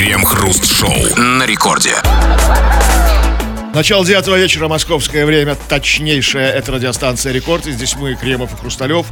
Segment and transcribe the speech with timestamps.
[0.00, 1.92] Крем-хруст-шоу на рекорде.
[3.74, 9.04] Начало девятого вечера, московское время, точнейшая, это радиостанция «Рекорд», и здесь мы, Кремов и Хрусталев.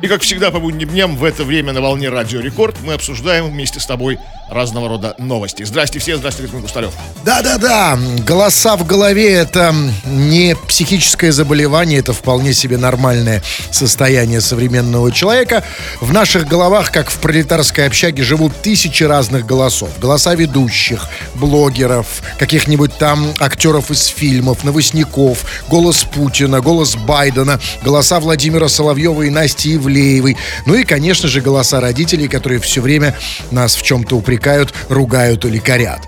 [0.00, 3.50] И, как всегда, по будним дням в это время на волне Радио Рекорд мы обсуждаем
[3.50, 4.18] вместе с тобой
[4.48, 5.64] разного рода новости.
[5.64, 6.92] Здрасте все, здрасте, Господин Хрусталев.
[7.24, 9.74] Да-да-да, голоса в голове это
[10.06, 15.64] не психическое заболевание, это вполне себе нормальное состояние современного человека.
[16.00, 19.90] В наших головах, как в пролетарской общаге, живут тысячи разных голосов.
[19.98, 28.68] Голоса ведущих, блогеров, каких-нибудь там актеров из фильмов, новостников, голос Путина, голос Байдена, голоса Владимира
[28.68, 30.36] Соловьева и Насти Ивлеевой.
[30.66, 33.16] Ну и, конечно же, голоса родителей, которые все время
[33.50, 36.02] нас в чем-то упрекают, ругают или корят.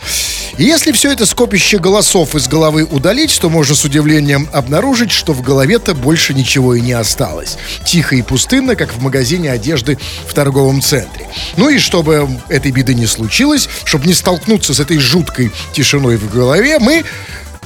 [0.58, 5.32] И если все это скопище голосов из головы удалить, то можно с удивлением обнаружить, что
[5.32, 7.56] в голове-то больше ничего и не осталось.
[7.84, 11.26] Тихо и пустынно, как в магазине одежды в торговом центре.
[11.56, 16.30] Ну и чтобы этой беды не случилось, чтобы не столкнуться с этой жуткой тишиной в
[16.30, 17.04] голове, мы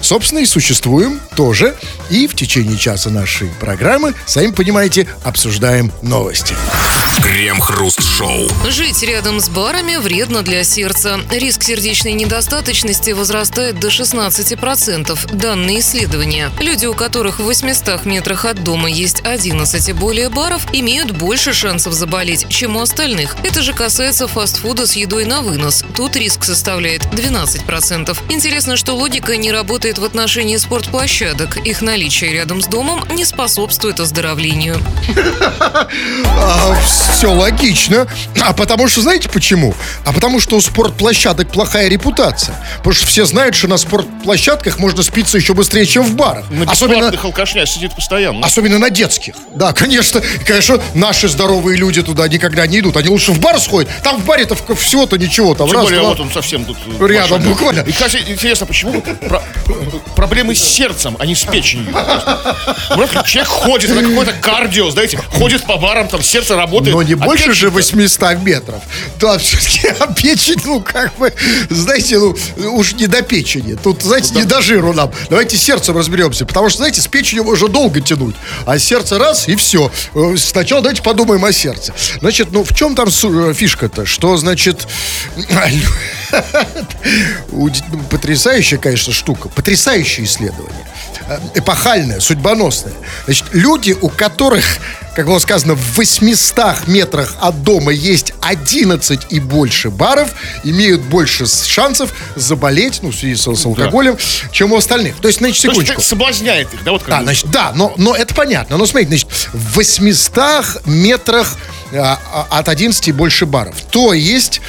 [0.05, 1.75] собственно, и существуем тоже.
[2.11, 6.55] И в течение часа нашей программы, сами понимаете, обсуждаем новости.
[7.23, 8.49] Крем-хруст-шоу.
[8.69, 11.21] Жить рядом с барами вредно для сердца.
[11.31, 15.35] Риск сердечной недостаточности возрастает до 16%.
[15.35, 16.51] Данные исследования.
[16.59, 21.55] Люди, у которых в 800 метрах от дома есть 11 и более баров, имеют больше
[21.55, 23.37] шансов заболеть, чем у остальных.
[23.45, 25.85] Это же касается фастфуда с едой на вынос.
[25.97, 28.17] Тут риск составляет 12%.
[28.29, 31.57] Интересно, что логика не работает в отношении спортплощадок.
[31.59, 34.81] Их наличие рядом с домом не способствует оздоровлению.
[36.37, 36.77] А,
[37.15, 38.07] все логично.
[38.41, 39.75] А потому что, знаете почему?
[40.05, 42.55] А потому что у спортплощадок плохая репутация.
[42.79, 46.51] Потому что все знают, что на спортплощадках можно спиться еще быстрее, чем в барах.
[46.51, 48.45] На Особенно, алкашня сидит постоянно.
[48.47, 49.35] особенно на детских.
[49.55, 50.21] Да, конечно.
[50.47, 52.97] Конечно, наши здоровые люди туда никогда не идут.
[52.97, 53.91] Они лучше в бар сходят.
[54.03, 55.55] Там в баре-то всего-то ничего.
[55.55, 56.11] Там Тем раз, более, два.
[56.11, 56.77] вот он совсем тут...
[57.01, 57.81] Рядом, буквально.
[57.81, 59.03] И, кстати, интересно, почему
[60.17, 61.93] проблемы с сердцем, а не с печенью?
[62.91, 66.95] Вот человек ходит, на какое-то кардио, знаете, ходит по барам, там сердце работает.
[66.95, 68.83] Но не а больше печень- же 800 метров.
[69.19, 71.33] Да, все-таки а печень, ну, как бы,
[71.71, 72.37] знаете, ну,
[72.73, 73.75] уж не до печени.
[73.75, 75.13] Тут, знаете, не до жиру нам.
[75.31, 76.47] Давайте с сердцем разберемся.
[76.47, 78.35] Потому что, знаете, с печенью можно долго тянуть.
[78.67, 79.91] А сердце раз, и все.
[80.15, 81.93] Э, Сначала давайте подумаем о сердце.
[82.21, 84.07] Значит, ну, в чем там э, фишка-то?
[84.07, 84.87] Что, значит...
[88.11, 89.49] Потрясающая, конечно, штука.
[89.49, 90.85] Потрясающее исследование.
[91.29, 92.93] Э, Эпохальное, судьбоносное.
[93.25, 94.65] Значит, люди, у которых,
[95.15, 100.31] как было сказано, в 800 метрах от дома есть 11 и больше баров,
[100.65, 104.17] имеют больше шансов заболеть, ну, в связи с, с алкоголем,
[104.53, 105.17] чем у остальных.
[105.17, 106.01] То есть, значит, То есть секундочку.
[106.01, 107.25] это соблазняет их, да, вот как Да, бы.
[107.25, 108.77] значит, да, но, но это понятно.
[108.77, 111.57] Но смотрите, значит, в 800 метрах
[111.93, 113.77] а, а, от 11 и больше баров.
[113.91, 114.61] То есть,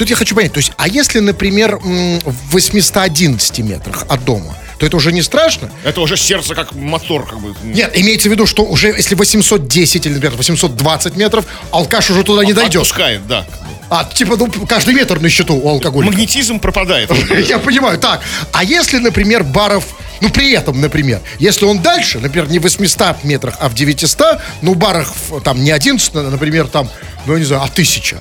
[0.00, 4.86] тут я хочу понять, то есть, а если, например, в 811 метрах от дома, то
[4.86, 5.70] это уже не страшно?
[5.84, 7.54] Это уже сердце как мотор, как бы.
[7.62, 12.46] Нет, имеется в виду, что уже если 810 или, например, 820 метров, алкаш уже туда
[12.46, 12.76] не дойдет.
[12.76, 13.46] Отпускает, да.
[13.90, 16.10] А, типа, ну, каждый метр на счету у алкоголика.
[16.10, 17.10] Магнетизм пропадает.
[17.48, 17.98] Я понимаю.
[17.98, 18.22] Так,
[18.52, 19.84] а если, например, баров,
[20.22, 24.38] ну, при этом, например, если он дальше, например, не в 800 метрах, а в 900,
[24.62, 25.12] ну, барах
[25.44, 26.88] там не 11, например, там,
[27.26, 28.18] ну, я не знаю, а 1000.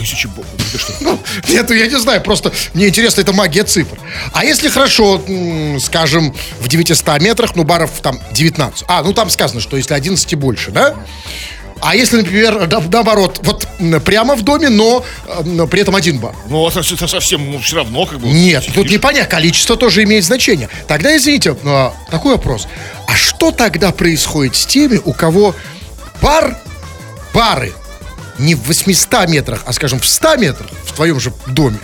[0.00, 0.46] Тысячи бог.
[0.72, 0.92] Ты что?
[1.00, 3.98] Ну, нет, ну, я не знаю, просто мне интересно, это магия цифр.
[4.32, 5.22] А если хорошо,
[5.78, 8.84] скажем, в 900 метрах, ну, баров там 19.
[8.88, 10.94] А, ну, там сказано, что если 11 и больше, да?
[11.82, 13.66] А если, например, наоборот, вот
[14.04, 15.04] прямо в доме, но,
[15.44, 16.34] но при этом один бар.
[16.48, 18.28] Ну, это, это совсем все равно, как бы.
[18.28, 20.70] Нет, тут не понятно, количество тоже имеет значение.
[20.88, 22.68] Тогда, извините, а, такой вопрос.
[23.06, 25.54] А что тогда происходит с теми, у кого
[26.22, 26.56] бар,
[27.34, 27.74] бары
[28.40, 31.78] не в 800 метрах, а, скажем, в 100 метрах в твоем же доме,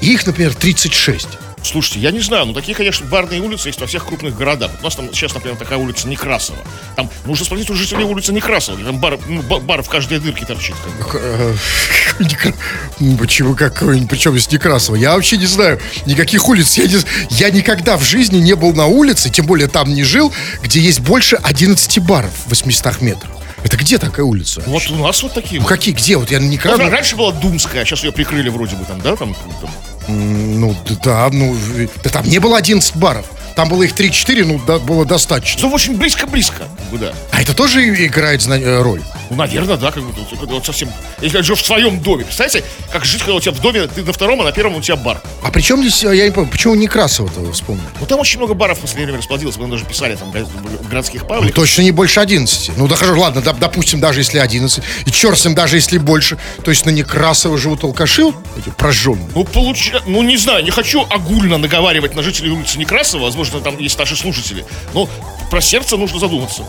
[0.00, 1.26] и их, например, 36?
[1.62, 4.70] Слушайте, я не знаю, ну такие, конечно, барные улицы есть во всех крупных городах.
[4.82, 6.58] У нас там сейчас, например, такая улица Некрасова.
[6.94, 8.76] Там нужно спросить у жителей улицы Некрасова.
[8.76, 10.74] где Там бар, ну, ба- бар в каждой дырке торчит.
[11.10, 12.54] как
[13.00, 14.06] М, Почему какой?
[14.06, 14.96] Причем здесь Некрасова?
[14.96, 16.76] Я вообще не знаю никаких улиц.
[16.76, 20.32] Я, не- я никогда в жизни не был на улице, тем более там не жил,
[20.62, 23.30] где есть больше 11 баров в 800 метрах.
[23.64, 24.62] Это где такая улица?
[24.66, 25.60] Вот у нас вот такие.
[25.60, 25.74] Ну вот.
[25.74, 26.16] какие, где?
[26.16, 26.88] Вот я никогда...
[26.88, 29.16] раньше была Думская, а сейчас ее прикрыли вроде бы там, да?
[29.16, 29.70] Там, там.
[30.06, 31.56] Ну, да, ну,
[32.02, 33.26] да там не было 11 баров.
[33.56, 35.62] Там было их 3-4, ну, да, было достаточно.
[35.68, 37.12] Ну, очень близко-близко, да.
[37.30, 39.00] А это тоже играет э, роль?
[39.30, 40.90] Ну, наверное, да, как бы тут, вот совсем.
[41.20, 44.12] Если живешь в своем доме, представляете, как жить, когда у тебя в доме, ты на
[44.12, 45.20] втором, а на первом у тебя бар.
[45.42, 47.86] А при чем здесь, я не понимаю, почему Некрасова-то вы вспомнили?
[48.00, 51.22] Ну, там очень много баров в последнее время расплодилось, мы даже писали там в городских
[51.22, 51.54] Ну, пабликах.
[51.54, 52.72] точно не больше 11.
[52.76, 54.82] Ну, да хорошо, ладно, доп- допустим, даже если 11.
[55.06, 56.38] И черт с ним, даже если больше.
[56.64, 58.24] То есть на Некрасова живут алкаши,
[58.58, 59.28] эти прожженные.
[59.34, 59.92] Ну, получ...
[60.06, 64.16] ну, не знаю, не хочу огульно наговаривать на жителей улицы Некрасова, возможно, там есть наши
[64.16, 65.08] слушатели, но
[65.50, 66.64] про сердце нужно задуматься.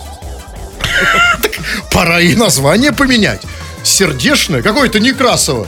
[1.91, 3.41] Пора и название поменять.
[3.83, 4.61] Сердечное?
[4.61, 5.67] Какое-то Некрасово.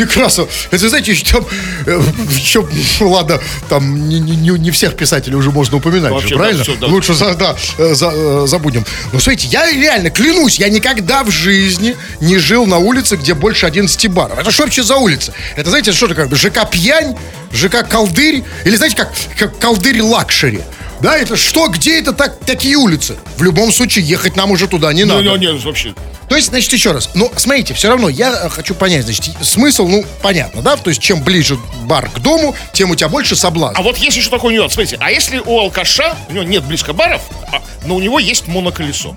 [0.00, 0.48] Не, Некрасов.
[0.70, 1.46] Это, знаете, еще, там,
[1.86, 2.00] э,
[2.32, 2.66] еще,
[3.04, 3.38] ладно,
[3.68, 6.62] там не, не- не- всех писателей уже можно упоминать, Вообще, же, да, правильно?
[6.64, 6.86] всё, да.
[6.86, 8.84] Лучше за- да, э, за- э, забудем.
[9.12, 13.66] Но, смотрите, я реально клянусь, я никогда в жизни не жил на улице, где больше
[13.66, 14.38] 11 баров.
[14.38, 15.32] Это что вообще за улица?
[15.56, 16.28] Это, знаете, что такое?
[16.34, 17.16] ЖК Пьянь,
[17.52, 20.60] ЖК Колдырь, или, знаете, как, как Колдырь Luxury.
[21.00, 23.16] Да, это что, где это так, такие улицы?
[23.36, 25.22] В любом случае, ехать нам уже туда не надо.
[25.22, 25.94] Ну, не, не, вообще.
[26.28, 27.10] То есть, значит, еще раз.
[27.14, 30.76] Ну, смотрите, все равно я э, хочу понять, значит, смысл, ну, понятно, да?
[30.76, 33.76] То есть, чем ближе бар к дому, тем у тебя больше соблазн.
[33.78, 34.74] А вот есть еще такой нюанс.
[34.74, 38.46] Смотрите, а если у алкаша, у него нет близко баров, а- но у него есть
[38.46, 39.16] моноколесо.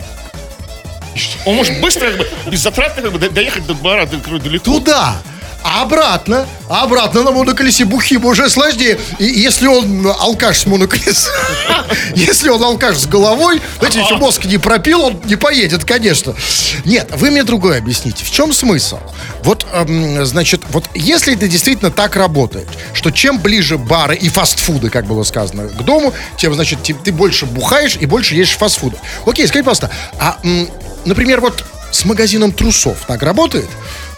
[1.46, 4.64] Он может быстро, как бы, беззатратно как бы, до- доехать до бара далеко.
[4.64, 5.22] Туда.
[5.64, 9.00] А обратно, а обратно на моноколесе бухим уже сложнее.
[9.18, 11.32] И если он алкаш с моноколесом,
[12.16, 16.36] если он алкаш с головой, знаете, еще мозг не пропил, он не поедет, конечно.
[16.84, 18.26] Нет, вы мне другое объясните.
[18.26, 19.00] В чем смысл?
[19.44, 24.90] Вот, эм, значит, вот если это действительно так работает, что чем ближе бары и фастфуды,
[24.90, 28.98] как было сказано, к дому, тем, значит, ты, ты больше бухаешь и больше ешь фастфуда.
[29.26, 29.90] Окей, скажи, пожалуйста,
[30.20, 30.68] а, м,
[31.06, 33.70] например, вот с магазином трусов так работает?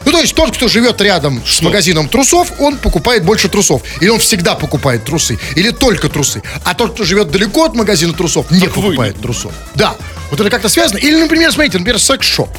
[0.05, 3.81] Ну, то есть тот, кто живет рядом с магазином трусов, он покупает больше трусов.
[4.01, 5.39] Или он всегда покупает трусы.
[5.55, 6.43] Или только трусы.
[6.63, 9.51] А тот, кто живет далеко от магазина трусов, не покупает трусов.
[9.73, 9.95] Да.
[10.29, 10.97] Вот это как-то связано.
[10.97, 12.49] Или, например, смотрите, например, секс-шоп.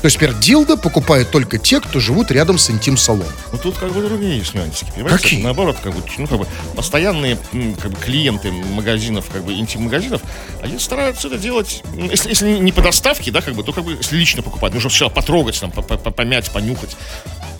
[0.00, 3.26] То есть, например, дилда покупают только те, кто живут рядом с интим-салоном.
[3.52, 5.22] Ну тут как бы другие есть нюансики, понимаете?
[5.22, 5.42] Какие?
[5.42, 7.36] Наоборот, как бы, ну, как бы постоянные
[7.80, 10.22] как бы, клиенты магазинов, как бы интим-магазинов,
[10.62, 13.84] они стараются это делать, м, если, если не по доставке, да, как бы, то как
[13.84, 16.96] бы если лично покупать, нужно сначала потрогать, там, по- по- по- помять, понюхать.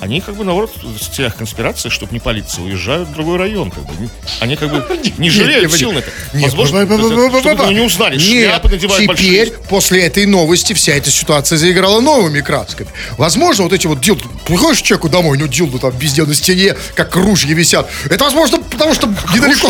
[0.01, 3.71] Они как бы, наоборот, в целях конспирации, чтобы не палиться, уезжают в другой район.
[3.71, 3.93] Как бы.
[4.41, 4.83] Они как бы
[5.19, 6.11] не жалеют сил на это.
[6.33, 8.19] Возможно, чтобы не узнали.
[8.19, 12.89] Шляпы надевают теперь, после этой новости, вся эта ситуация заиграла новыми красками.
[13.19, 14.25] Возможно, вот эти вот дилды...
[14.47, 17.91] Приходишь человеку домой, ну, дилды там везде на стене, как ружья висят.
[18.09, 19.69] Это возможно, потому что недалеко...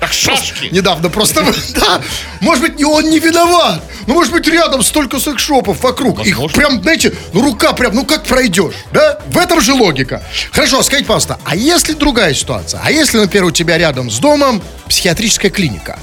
[0.00, 0.68] Как шашки.
[0.72, 1.44] Недавно просто,
[1.74, 2.00] да,
[2.40, 3.82] может быть, он не виноват.
[4.06, 6.24] Ну, может быть, рядом столько секс-шопов вокруг.
[6.26, 9.20] Их прям, знаете, ну, рука прям, ну, как пройдешь, да?
[9.26, 10.22] В этом же логика.
[10.52, 12.80] Хорошо, скажите, пожалуйста, а если другая ситуация?
[12.82, 15.98] А если, например, у тебя рядом с домом психиатрическая клиника?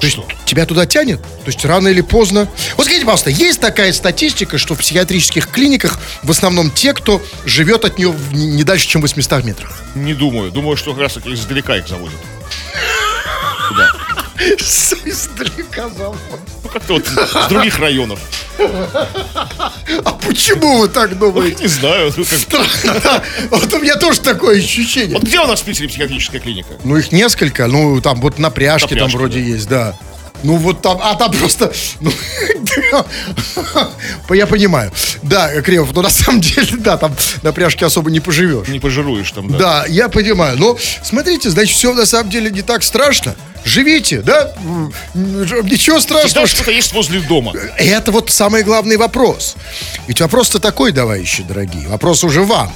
[0.00, 1.22] То есть тебя туда тянет?
[1.22, 2.46] То есть рано или поздно?
[2.76, 7.86] Вот скажите, пожалуйста, есть такая статистика, что в психиатрических клиниках в основном те, кто живет
[7.86, 9.82] от нее не дальше, чем в 800 метрах?
[9.94, 10.50] Не думаю.
[10.50, 12.18] Думаю, что как раз издалека их заводят.
[13.68, 13.90] Туда.
[15.04, 15.90] Издалека.
[15.98, 18.18] Ну, как-то вот с других районов.
[18.58, 21.62] А почему вы так думаете?
[21.62, 22.12] Не знаю.
[22.16, 23.22] ну, как- Странно, да.
[23.50, 25.14] Вот у меня тоже такое ощущение.
[25.16, 26.74] Вот где у нас в Питере психиатрическая клиника?
[26.84, 27.66] Ну, их несколько.
[27.66, 29.44] Ну, там вот на пряжке, На там вроде да.
[29.46, 29.96] есть, да.
[30.42, 31.72] Ну, вот там, а там просто...
[32.00, 32.12] ну,
[34.34, 34.92] я понимаю.
[35.22, 38.68] Да, Кремов, но на самом деле, да, там на пряжке особо не поживешь.
[38.68, 39.58] Не пожируешь там, да.
[39.58, 40.58] Да, я понимаю.
[40.58, 43.34] Но смотрите, значит, все на самом деле не так страшно.
[43.64, 44.52] Живите, да?
[45.14, 46.26] Ничего страшного.
[46.26, 47.52] Всегда что- что-то есть возле дома.
[47.78, 49.56] Это вот самый главный вопрос.
[50.06, 51.88] Ведь вопрос-то такой, товарищи дорогие.
[51.88, 52.72] Вопрос уже вам.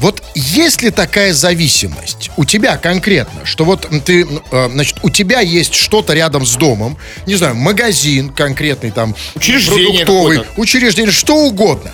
[0.00, 5.40] Вот есть ли такая зависимость у тебя конкретно, что вот ты, э, значит, у тебя
[5.40, 11.90] есть что-то рядом с домом, не знаю, магазин конкретный там, Учреждение продуктовый, учреждение, что угодно.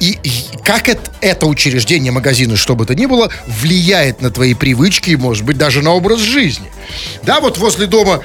[0.00, 0.30] И, и
[0.64, 5.16] как это, это учреждение, магазина, что бы то ни было, влияет на твои привычки и,
[5.16, 6.66] может быть, даже на образ жизни.
[7.22, 8.22] Да, вот возле дома,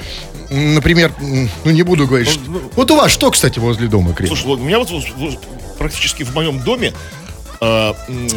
[0.50, 2.40] например, ну не буду говорить, что-
[2.74, 4.28] вот у вас что, кстати, возле дома, Крем?
[4.28, 4.88] Слушай, у меня вот,
[5.78, 6.94] практически в моем доме
[7.60, 7.64] э,
[8.08, 8.28] м-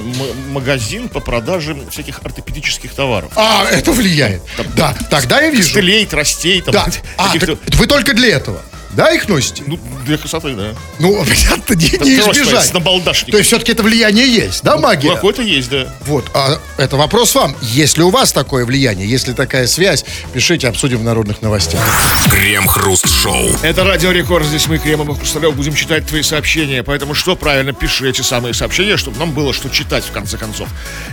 [0.52, 3.32] магазин по продаже всяких ортопедических товаров.
[3.36, 4.42] А, это влияет.
[4.76, 5.70] Да, тогда я вижу.
[5.70, 6.88] Стелей, тростей, там, Да.
[7.18, 8.62] А, так вы только для этого.
[8.92, 9.64] Да, их носите?
[9.68, 10.74] Ну, для красоты, да.
[10.98, 12.66] Ну, понятно, не, не избежать.
[12.66, 13.32] с.
[13.32, 15.14] То есть все-таки это влияние есть, да, магия?
[15.14, 15.88] Какой-то есть, да.
[16.02, 17.56] Вот, а это вопрос вам.
[17.62, 20.04] Если у вас такое влияние, если такая связь,
[20.34, 21.82] пишите, обсудим в народных новостях.
[22.32, 23.50] Крем-хруст-шоу.
[23.62, 24.46] Это Радио Рекорд.
[24.46, 26.84] Здесь мы, Кремов и Хрусталев, будем читать твои сообщения.
[26.84, 30.68] Поэтому что правильно, пиши эти самые сообщения, чтобы нам было что читать, в конце концов.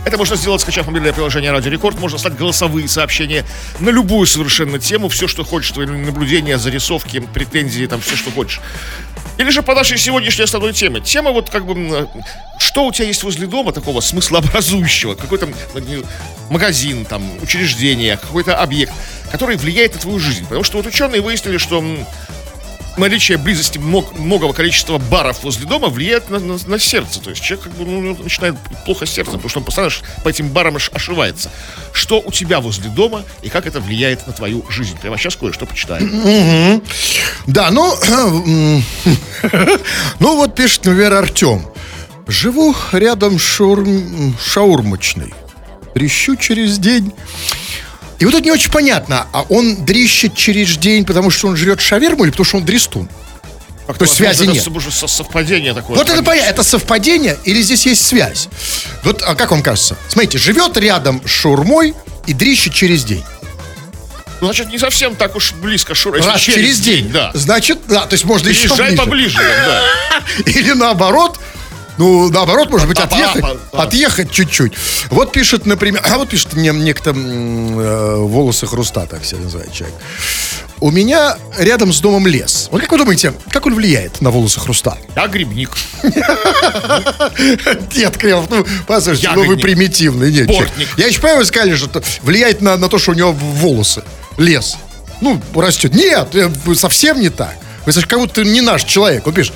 [0.05, 1.99] Это можно сделать, скачав мобильное приложение Радио Рекорд.
[1.99, 3.45] Можно слать голосовые сообщения
[3.81, 5.09] на любую совершенно тему.
[5.09, 8.61] Все, что хочешь, твои наблюдения, зарисовки, претензии претензии, там все, что хочешь.
[9.39, 11.01] Или же по нашей сегодняшней основной теме.
[11.01, 12.09] Тема вот как бы,
[12.59, 15.15] что у тебя есть возле дома такого смыслообразующего?
[15.15, 16.05] Какой-то ну,
[16.49, 18.93] магазин, там, учреждение, какой-то объект,
[19.31, 20.45] который влияет на твою жизнь.
[20.45, 21.85] Потому что вот ученые выяснили, что
[22.97, 27.21] наличие близости мог- многого количества баров возле дома влияет на, на- на сердце.
[27.21, 29.93] То есть человек как бы ну, начинает плохо с сердцем, потому что он постоянно
[30.25, 31.51] по этим барам ошивается.
[31.93, 34.97] Что у тебя возле дома и как это влияет на твою жизнь?
[35.01, 36.83] Прямо сейчас кое-что почитаем.
[37.47, 37.95] Да, ну,
[40.21, 41.67] ну вот пишет, например, Артем.
[42.27, 45.33] Живу рядом шаурм- шаурмочной.
[45.95, 47.13] Трещу через день.
[48.19, 51.81] И вот тут не очень понятно, а он дрищет через день, потому что он жрет
[51.81, 53.09] шаверму или потому что он дрестун?
[53.87, 54.67] Как-то, То есть связи нет.
[54.67, 55.97] Уже со- совпадение такое.
[55.97, 58.49] Вот это понятно, это совпадение или здесь есть связь?
[59.05, 59.97] Вот, а как вам кажется?
[60.09, 61.95] Смотрите, живет рядом с шаурмой
[62.27, 63.23] и дрищет через день.
[64.41, 66.21] Ну, значит, не совсем так уж близко, Шура.
[66.23, 67.11] Раз через, день.
[67.11, 67.31] да.
[67.33, 69.03] Значит, да, то есть можно еще Езжай ближе.
[69.03, 69.83] поближе, да.
[70.51, 71.39] Или наоборот,
[71.99, 73.83] ну, наоборот, может быть, А, отъехать, а, а.
[73.83, 74.73] отъехать чуть-чуть.
[75.11, 79.97] Вот пишет, например, а вот пишет мне некто э, волосы хруста, так себя называет человек.
[80.81, 82.69] У меня рядом с домом лес.
[82.71, 84.99] Вот как вы думаете, как он влияет на волосы хруста?
[85.15, 85.71] Я грибник.
[87.95, 90.31] Нет, Кремов, ну, послушайте, ну вы примитивный.
[90.31, 90.51] Нет.
[90.99, 94.03] Я еще понимаю, вы сказали, что влияет на, на то, что у него волосы.
[94.37, 94.77] Лес.
[95.23, 95.95] Ну, растет.
[95.95, 97.57] Нет, э, совсем не так.
[97.87, 99.27] Вы как будто не наш человек.
[99.27, 99.55] Он пишет,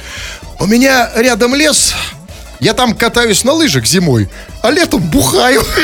[0.58, 1.94] у меня рядом лес,
[2.60, 4.28] я там катаюсь на лыжах зимой,
[4.62, 5.62] а летом бухаю.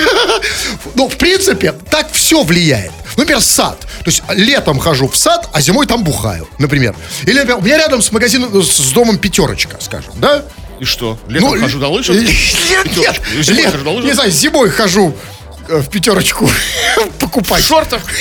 [0.95, 2.93] Ну, в принципе, так все влияет.
[3.17, 3.81] Например, сад.
[3.81, 6.95] То есть летом хожу в сад, а зимой там бухаю, например.
[7.25, 10.43] Или например, у меня рядом с магазином, с домом пятерочка, скажем, да?
[10.81, 11.19] И что?
[11.29, 12.17] Летом Ну, хожу на лыжах?
[12.71, 14.05] Нет, нет, зимой хожу на лыжах?
[14.05, 15.36] не знаю, зимой хожу э,
[15.69, 16.47] в пятерочку
[16.97, 17.65] В покупать.
[17.65, 18.03] шортах?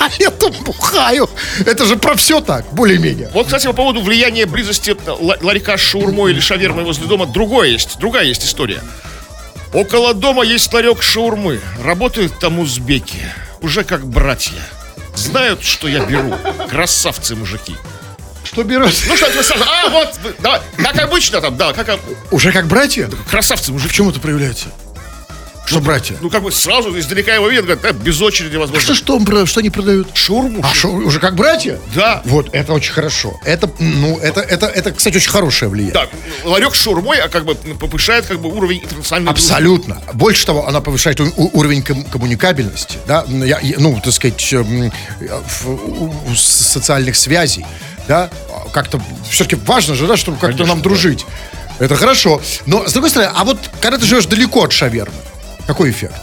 [0.00, 1.28] А летом бухаю.
[1.66, 3.30] Это же про все так, более-менее.
[3.34, 7.68] Вот, кстати, по поводу влияния близости ла- ларька с шаурмой или шавермой возле дома, другое
[7.70, 8.80] есть, другая есть история.
[9.72, 11.60] Около дома есть ларек шаурмы.
[11.82, 13.18] Работают там узбеки.
[13.60, 14.54] Уже как братья.
[15.16, 16.32] Знают, что я беру.
[16.70, 17.74] Красавцы мужики.
[18.44, 18.94] Что берет?
[19.08, 21.98] Ну что, это сразу, а, вот, давай, как обычно там, да, как
[22.30, 23.10] Уже как братья?
[23.30, 23.94] красавцы В мужики.
[23.94, 24.68] чем это проявляется?
[25.68, 26.16] Что братья?
[26.20, 28.82] Ну, как бы сразу издалека его видно, говорят, да, без очереди возможно.
[28.82, 30.08] Что, что, он что они продают?
[30.14, 30.60] Шаурму.
[30.64, 31.78] А что, уже как братья?
[31.94, 32.22] Да.
[32.24, 33.38] Вот, это очень хорошо.
[33.44, 35.92] Это, ну, это, это, это, кстати, очень хорошее влияние.
[35.94, 36.10] Так,
[36.44, 39.48] ларек с шаурмой, а как бы повышает как бы уровень интернациональной дружбы.
[39.52, 40.02] Абсолютно.
[40.14, 44.52] Больше того, она повышает уровень ком- коммуникабельности, да, Ну, я- ну, так сказать,
[45.66, 47.66] у- у социальных связей,
[48.06, 48.30] да,
[48.72, 51.26] как-то все-таки важно же, да, чтобы как-то нам дружить.
[51.78, 52.40] Это хорошо.
[52.66, 55.14] Но, с другой стороны, а вот когда ты живешь далеко от шавермы,
[55.68, 56.14] какой эффект?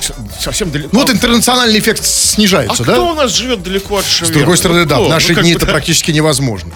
[0.00, 0.90] С- Совсем далеко.
[0.92, 2.92] Ну, вот интернациональный эффект а снижается, да?
[2.92, 4.38] кто у нас живет далеко от С шавермы?
[4.40, 5.04] другой стороны, Ну, да, кто?
[5.04, 6.72] в Ну, наши как дни бы, это практически невозможно.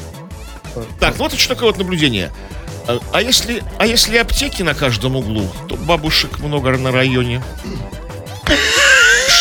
[1.00, 2.32] Так, ну вот что такое вот наблюдение.
[2.88, 7.42] А а если, а если аптеки на каждом углу, то бабушек много на районе.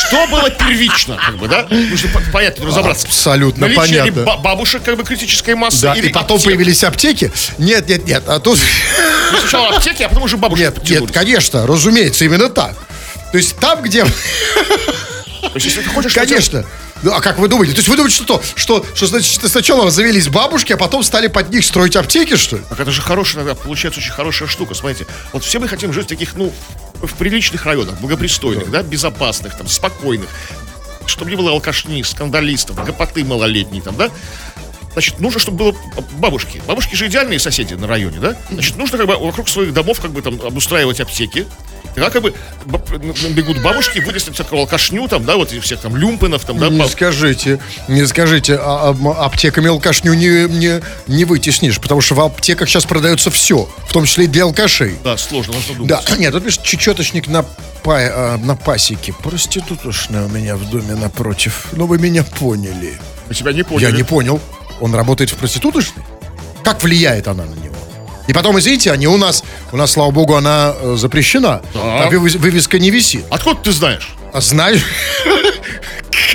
[0.08, 1.66] Что было первично, как бы, да?
[1.70, 3.08] Нужно по- понятно, разобраться.
[3.08, 4.24] Абсолютно Наличие ли понятно.
[4.24, 6.52] ба- бабушек как бы критической массы Да, и потом аптек?
[6.52, 7.32] появились аптеки.
[7.58, 8.60] Нет, нет, нет, а тут...
[9.40, 12.76] Сначала аптеки, а потом уже бабушки Нет, нет, конечно, разумеется, именно так.
[13.32, 14.06] То есть там, где...
[14.06, 16.14] То есть, если ты хочешь...
[16.14, 16.66] Конечно.
[17.04, 17.74] Ну, а как вы думаете?
[17.74, 21.28] То есть вы думаете, что то, что, что значит, сначала завелись бабушки, а потом стали
[21.28, 22.64] под них строить аптеки, что ли?
[22.70, 24.74] Так это же хорошая, иногда получается очень хорошая штука.
[24.74, 26.52] Смотрите, вот все мы хотим жить в таких, ну,
[26.96, 30.30] в приличных районах, благопристойных, да, безопасных, там, спокойных,
[31.06, 34.10] чтобы не было алкашни, скандалистов, гопоты малолетней, там, да.
[34.96, 35.76] Значит, нужно, чтобы было
[36.14, 36.62] бабушки.
[36.66, 38.36] Бабушки же идеальные соседи на районе, да?
[38.50, 41.46] Значит, нужно как бы вокруг своих домов как бы там обустраивать аптеки.
[41.94, 42.34] Тогда как бы
[43.30, 46.80] бегут бабушки, вынесли всякого алкашню, там, да, вот и всех там люмпинов, там, да, Не
[46.80, 52.20] баб- скажите, не скажите, а, а, аптеками алкашню не, не, не вытеснишь, потому что в
[52.22, 54.96] аптеках сейчас продается все, в том числе и для алкашей.
[55.04, 55.90] да, сложно, нужно думать.
[55.90, 57.44] Да, нет, тут пишет чечеточник на,
[57.84, 59.14] па- а, на пасеке.
[59.24, 61.68] Проститутушная у меня в доме напротив.
[61.72, 63.00] Ну, вы меня поняли.
[63.30, 63.86] Мы тебя не поняли.
[63.86, 64.42] Я не понял.
[64.80, 66.04] Он работает в проституточной?
[66.64, 67.76] Как влияет она на него?
[68.28, 71.62] И потом, извините, они у нас, у нас, слава богу, она э, запрещена.
[71.74, 72.10] Да.
[72.10, 73.26] Там вывеска не висит.
[73.30, 74.16] Откуда ты знаешь?
[74.34, 74.82] А знаешь,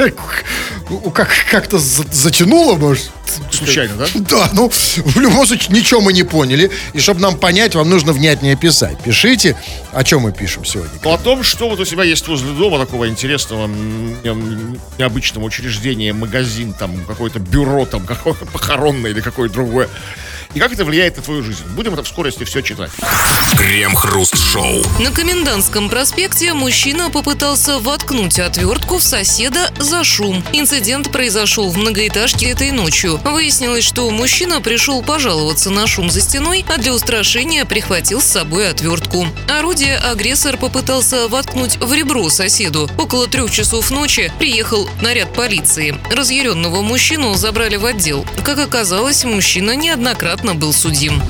[0.90, 3.10] как, ну, как, как-то за- затянуло, может.
[3.50, 4.06] Случайно, да?
[4.14, 6.70] Да, ну, в любом случае, ничего мы не поняли.
[6.92, 8.98] И чтобы нам понять, вам нужно внятнее писать.
[9.02, 9.56] Пишите,
[9.92, 10.90] о чем мы пишем сегодня.
[11.04, 13.66] О том, что вот у тебя есть возле дома такого интересного,
[14.98, 19.88] необычного учреждения, магазин, там, какое-то бюро, там, какое-то похоронное или какое-то другое.
[20.54, 21.64] И как это влияет на твою жизнь.
[21.76, 22.90] Будем это в скорости все читать.
[23.56, 24.82] Крем-хруст-шоу.
[24.98, 30.42] На Комендантском проспекте мужчина попытался воткнуть отвертку в соседа за шум.
[30.52, 33.20] Инцидент произошел в многоэтажке этой ночью.
[33.24, 38.68] Выяснилось, что мужчина пришел пожаловаться на шум за стеной, а для устрашения прихватил с собой
[38.68, 39.26] отвертку.
[39.48, 42.90] Орудие агрессор попытался воткнуть в ребро соседу.
[42.98, 45.96] Около трех часов ночи приехал наряд полиции.
[46.10, 48.26] Разъяренного мужчину забрали в отдел.
[48.44, 51.22] Как оказалось, мужчина неоднократно был судим.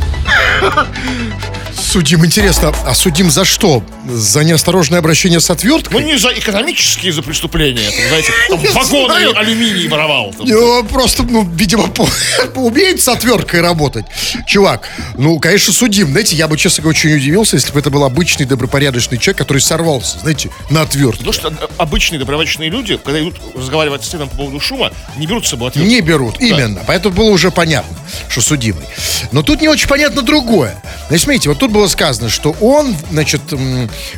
[1.76, 3.82] Судим, интересно, а судим за что?
[4.08, 6.04] За неосторожное обращение с Ну, отверткой?
[6.04, 7.90] не за экономические за преступления.
[7.90, 9.36] Там, знаете, там Я вагоны знаю.
[9.38, 10.32] алюминий воровал.
[10.36, 10.46] там.
[10.46, 12.08] Ну, просто, ну, видимо, по-
[12.54, 14.04] умеет с отверткой работать.
[14.46, 16.10] Чувак, ну, конечно, судим.
[16.10, 19.58] Знаете, я бы, честно говоря, очень удивился, если бы это был обычный добропорядочный человек, который
[19.58, 21.24] сорвался, знаете, на отвертке.
[21.24, 25.26] Потому что э, обычные добровольчные люди, когда идут разговаривать с соседом по поводу шума, не
[25.26, 25.90] берут с собой отвертку.
[25.90, 26.82] Не берут, именно.
[26.86, 27.96] Поэтому было уже понятно,
[28.28, 28.84] что судимый.
[29.32, 30.80] Но тут не очень понятно другое.
[31.08, 33.40] Значит, смотрите, вот тут было сказано, что он, значит,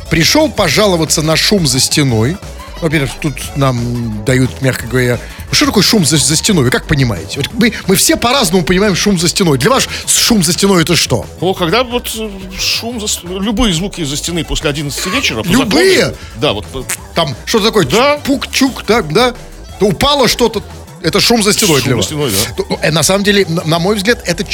[0.09, 2.37] пришел пожаловаться на шум за стеной.
[2.81, 5.17] Во-первых, тут нам дают, мягко говоря,
[5.53, 6.65] что такое шум за, за стеной?
[6.65, 7.39] Вы как понимаете?
[7.39, 9.57] Вот мы, мы все по-разному понимаем шум за стеной.
[9.57, 11.25] Для вас шум за стеной это что?
[11.39, 15.43] Ну, когда вот э, шум, за, любые звуки из-за стены после 11 вечера...
[15.45, 15.97] Любые?
[15.99, 16.81] закону- да, вот э,
[17.15, 17.85] Там что такое?
[17.85, 18.17] Да.
[18.17, 19.33] Пук-чук, да?
[19.79, 20.61] То упало что-то.
[21.03, 22.05] Это шум за стеной Шум для вас.
[22.05, 22.77] стеной, да.
[22.81, 24.45] Э, На самом деле, на, мой взгляд, это,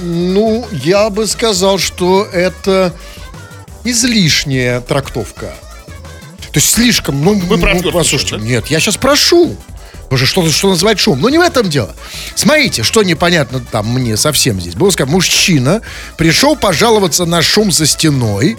[0.00, 2.92] ну, я бы сказал, что это
[3.84, 5.54] излишняя трактовка.
[6.52, 8.42] То есть слишком, ну, Вы про ну, послушайте, да?
[8.44, 9.56] нет, я сейчас прошу.
[10.10, 11.20] Уже что, что называть шум.
[11.20, 11.94] Но не в этом дело.
[12.34, 14.74] Смотрите, что непонятно там мне совсем здесь.
[14.74, 15.80] Было сказано, мужчина
[16.16, 18.56] пришел пожаловаться на шум за стеной,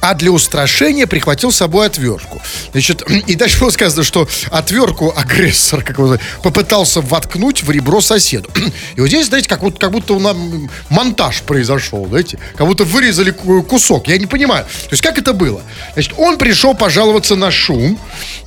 [0.00, 2.40] а для устрашения прихватил с собой отвертку.
[2.72, 8.50] Значит, и дальше было сказано, что отвертку агрессор, как его попытался воткнуть в ребро соседу.
[8.96, 10.36] И вот здесь, знаете, как, вот, как будто у нас
[10.88, 14.08] монтаж произошел, знаете, как будто вырезали ку- кусок.
[14.08, 14.64] Я не понимаю.
[14.64, 15.62] То есть, как это было?
[15.94, 17.98] Значит, он пришел пожаловаться на шум,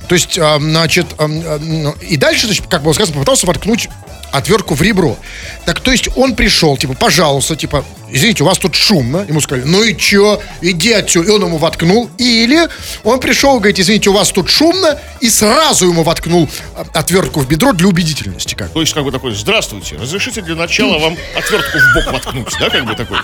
[0.08, 3.88] то есть, а, значит, а, а, ну, и дальше, значит, как было сказано, попытался воткнуть
[4.32, 5.16] отвертку в ребро.
[5.64, 9.24] Так, то есть он пришел, типа, пожалуйста, типа, извините, у вас тут шумно.
[9.28, 11.28] Ему сказали, ну и чё, иди отсюда.
[11.28, 12.10] И он ему воткнул.
[12.18, 12.68] Или
[13.04, 17.48] он пришел, говорит, извините, у вас тут шумно, и сразу ему воткнул а, отвертку в
[17.48, 18.54] бедро для убедительности.
[18.54, 18.70] Как.
[18.70, 22.70] То есть, как бы такой, здравствуйте, разрешите для начала вам отвертку в бок воткнуть, да,
[22.70, 23.18] как бы такой.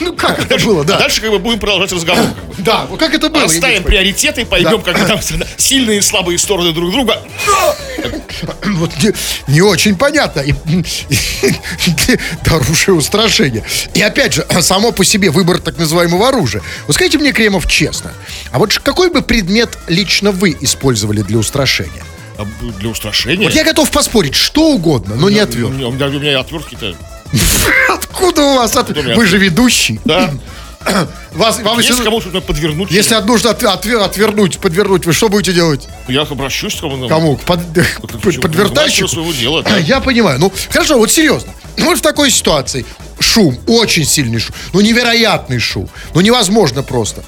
[0.00, 0.98] Ну, как это было, А да.
[0.98, 2.24] дальше, как бы, будем продолжать разговор.
[2.58, 3.42] Да, как это было?
[3.44, 5.20] Евгений приоритеты, пойдем, как бы, там,
[5.56, 7.20] сильные и слабые стороны друг друга.
[8.64, 8.90] Вот
[9.46, 10.42] не, очень понятно.
[12.46, 13.64] Оружие устрашения.
[13.94, 16.62] И опять же, само по себе выбор так называемого оружия.
[16.86, 18.12] Вот скажите мне, Кремов, честно,
[18.50, 22.02] а вот какой бы предмет лично вы использовали для устрашения?
[22.38, 22.46] А
[22.78, 23.46] Для устрашения.
[23.46, 25.72] Вот я готов поспорить, что угодно, но не У отвертку.
[25.72, 26.96] меня, у меня, у меня отвертки-то.
[27.88, 30.00] Откуда у вас меня Вы же ведущий.
[30.04, 30.32] Да.
[31.32, 35.52] Вас, вам Если если, кому-то подвернуть, если нужно от- отвер- отвернуть, подвернуть, вы что будете
[35.52, 35.88] делать?
[36.08, 37.08] я обращусь к кому-то.
[37.08, 37.36] Кому?
[37.36, 37.60] Под,
[38.40, 39.08] подвертальщику?
[39.08, 39.76] Своего дела, да.
[39.78, 40.38] Я понимаю.
[40.38, 41.52] Ну, хорошо, вот серьезно.
[41.78, 42.84] Ну, вот в такой ситуации
[43.18, 47.22] шум, очень сильный шум, ну, невероятный шум, ну, невозможно просто.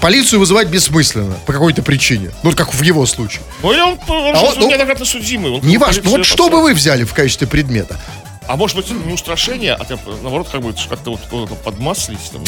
[0.00, 2.30] Полицию вызывать бессмысленно по какой-то причине.
[2.42, 3.42] Ну, вот как в его случае.
[3.62, 5.52] Ну, он, он А же вот, ну, неоднократно судимый.
[5.52, 6.02] он Не важно.
[6.04, 6.64] Ну, полиция вот что бы посадит.
[6.64, 8.00] вы взяли в качестве предмета?
[8.46, 12.42] А может быть, не устрашение, а там, наоборот, как бы как-то вот кого-то подмаслить, там,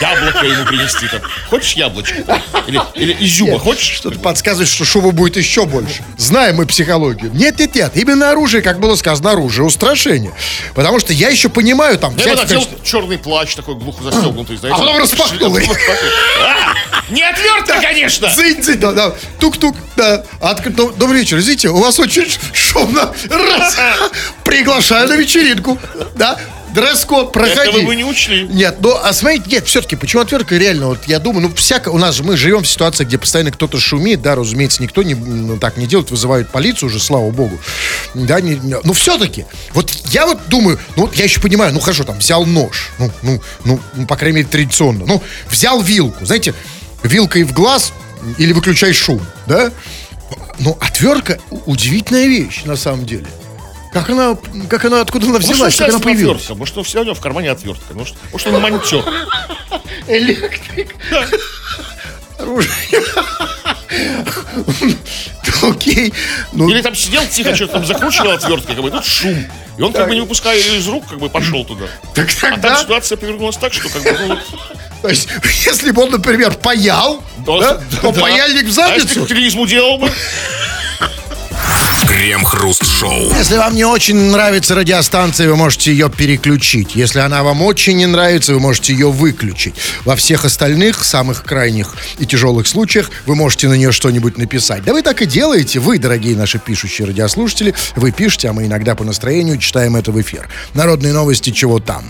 [0.00, 1.20] яблоко ему принести, там.
[1.48, 2.42] Хочешь яблочко?
[2.66, 3.88] Или, или изюма, хочешь?
[3.98, 6.02] Что-то подсказывает, что шума будет еще больше.
[6.16, 7.30] Знаем мы психологию.
[7.32, 7.96] Нет, нет, нет.
[7.96, 10.32] Именно оружие, как было сказано, оружие устрашение.
[10.74, 14.56] Потому что я еще понимаю, там, Я бы надел качестве- черный плащ такой глухо застегнутый,
[14.56, 14.76] знаете.
[14.76, 15.56] А потом распахнул.
[15.56, 16.74] А,
[17.10, 18.28] Не отвертка, конечно!
[18.34, 19.14] Цинь, цинь, да, да.
[19.38, 20.24] Тук-тук, да.
[20.96, 21.38] Добрый вечер.
[21.38, 23.14] Извините, у вас очень шумно.
[23.30, 23.76] Раз.
[24.44, 25.78] Приглашаю на вечеринку.
[26.16, 26.38] Да.
[26.74, 27.70] Дресс-код, проходи.
[27.70, 28.46] Этого вы не учли.
[28.46, 31.96] Нет, ну, а смотрите, нет, все-таки, почему отвертка реально, вот я думаю, ну, всяко, у
[31.96, 35.56] нас же, мы живем в ситуации, где постоянно кто-то шумит, да, разумеется, никто не, ну,
[35.56, 37.58] так не делает, вызывают полицию уже, слава богу,
[38.12, 42.04] да, не, но все-таки, вот я вот думаю, ну, вот я еще понимаю, ну, хорошо,
[42.04, 46.52] там, взял нож, ну, ну, ну, ну, по крайней мере, традиционно, ну, взял вилку, знаете,
[47.02, 47.94] вилкой в глаз
[48.36, 49.72] или выключай шум, да,
[50.58, 53.26] ну, отвертка удивительная вещь, на самом деле.
[53.92, 54.36] Как она,
[54.68, 56.36] как она, откуда она Может, взялась, у как она появилась?
[56.42, 59.04] отвертка, может, он всегда у него в кармане отвертка, может, может он монтер.
[60.08, 60.94] Электрик.
[62.38, 62.70] Оружие.
[65.62, 66.12] Окей.
[66.52, 69.44] Ну, Или там сидел тихо, что-то там закручивал отверткой, как бы тут шум.
[69.76, 71.86] И он, как бы не выпуская ее из рук, как бы пошел туда.
[72.14, 74.38] так А там тогда, ситуация повернулась так, что как бы, ну, вот,
[75.02, 75.28] то есть,
[75.64, 78.20] если бы он, например, паял, да, да, то да.
[78.20, 79.26] паяльник в А если задницу.
[79.26, 80.10] клизму делал бы?
[82.08, 83.34] Крем-хруст-шоу.
[83.36, 86.96] Если вам не очень нравится радиостанция, вы можете ее переключить.
[86.96, 89.74] Если она вам очень не нравится, вы можете ее выключить.
[90.06, 94.84] Во всех остальных, самых крайних и тяжелых случаях, вы можете на нее что-нибудь написать.
[94.84, 95.80] Да вы так и делаете.
[95.80, 100.18] Вы, дорогие наши пишущие радиослушатели, вы пишете, а мы иногда по настроению читаем это в
[100.18, 100.48] эфир.
[100.72, 102.06] Народные новости чего там?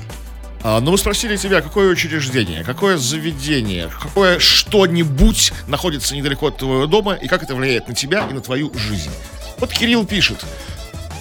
[0.63, 6.87] А, ну, мы спросили тебя, какое учреждение, какое заведение, какое что-нибудь находится недалеко от твоего
[6.87, 9.11] дома и как это влияет на тебя и на твою жизнь.
[9.59, 10.45] Вот Кирилл пишет.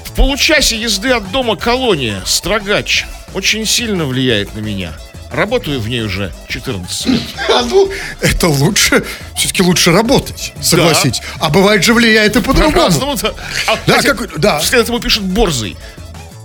[0.05, 4.93] В получасе езды от дома колония, Строгач, очень сильно влияет на меня.
[5.31, 7.21] Работаю в ней уже 14 лет.
[7.49, 9.03] А ну, это лучше,
[9.35, 11.21] все-таки лучше работать, согласитесь.
[11.39, 13.17] А бывает же влияет и по-другому.
[13.17, 13.33] Да.
[13.67, 14.59] А, Да, кстати, как- да.
[14.59, 15.75] Вслед этому пишет Борзый.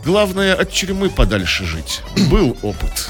[0.05, 2.00] Главное, от тюрьмы подальше жить.
[2.28, 3.09] Был опыт.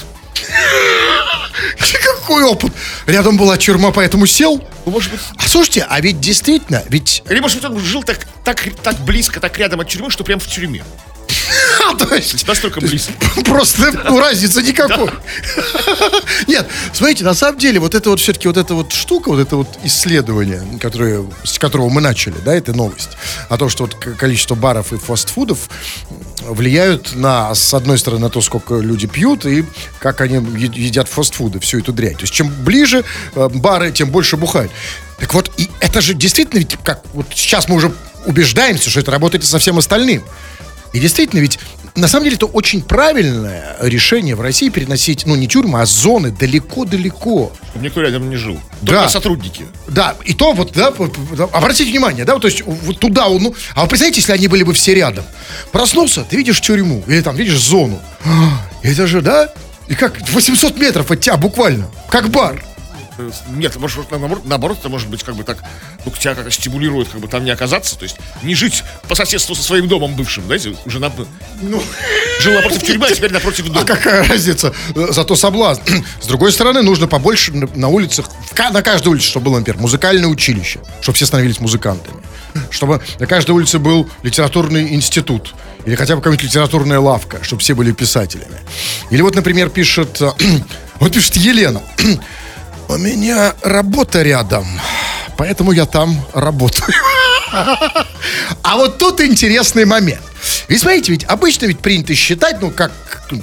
[2.22, 2.72] Какой опыт?
[3.06, 4.62] Рядом была тюрьма, поэтому сел?
[4.86, 7.22] Ну, может быть, А слушайте, а ведь действительно, ведь...
[7.28, 10.40] или, может быть, он жил так, так, так близко, так рядом от тюрьмы, что прям
[10.40, 10.84] в тюрьме.
[11.84, 13.12] А, то есть, Настолько близко.
[13.44, 15.10] Просто ну, разницы никакой.
[16.46, 19.56] Нет, смотрите, на самом деле, вот это вот все-таки вот эта вот штука, вот это
[19.56, 23.10] вот исследование, которое, с которого мы начали, да, это новость,
[23.48, 25.68] о том, что вот количество баров и фастфудов
[26.42, 29.64] влияют на, с одной стороны, на то, сколько люди пьют и
[29.98, 32.14] как они едят фастфуды, всю эту дрянь.
[32.14, 34.70] То есть, чем ближе э, бары, тем больше бухают.
[35.18, 37.92] Так вот, и это же действительно, ведь как вот сейчас мы уже
[38.26, 40.24] убеждаемся, что это работает и со всем остальным.
[40.92, 41.58] И действительно, ведь
[41.94, 46.30] на самом деле это очень правильное решение в России переносить, ну, не тюрьмы, а зоны
[46.30, 47.52] далеко-далеко.
[47.70, 48.58] Чтобы никто рядом не жил.
[48.80, 48.92] Да.
[48.92, 49.66] Только сотрудники.
[49.88, 50.92] Да, и то вот, да,
[51.52, 54.62] обратите внимание, да, то есть вот туда, он, ну, а вы представляете, если они были
[54.62, 55.24] бы все рядом?
[55.70, 58.00] Проснулся, ты видишь тюрьму, или там видишь зону.
[58.24, 59.52] А, Это же, да?
[59.88, 62.64] И как 800 метров от тебя буквально, как бар.
[63.18, 65.58] Э, Нет, может, наоборот, наоборот, это может быть как бы так,
[66.04, 69.54] ну, тебя как стимулирует, как бы там не оказаться, то есть не жить по соседству
[69.54, 71.12] со своим домом бывшим, знаете, уже на,
[71.60, 71.82] Ну,
[72.40, 73.80] жил напротив тюрьмы, а теперь напротив дома.
[73.80, 74.72] А какая разница?
[74.94, 75.82] Э, Зато соблазн.
[76.20, 78.28] С другой стороны, нужно побольше на улицах,
[78.72, 82.22] на каждой улице, чтобы было, например, музыкальное училище, чтобы все становились музыкантами.
[82.70, 85.54] Чтобы на каждой улице был литературный институт.
[85.86, 88.58] Или хотя бы какая-нибудь литературная лавка, чтобы все были писателями.
[89.10, 90.20] Или вот, например, пишет...
[90.20, 90.30] э,
[91.00, 91.82] Вот пишет Елена.
[92.88, 94.66] У меня работа рядом,
[95.36, 96.92] поэтому я там работаю.
[98.62, 100.22] А вот тут интересный момент.
[100.68, 102.92] Ведь смотрите, ведь обычно ведь принято считать, ну как,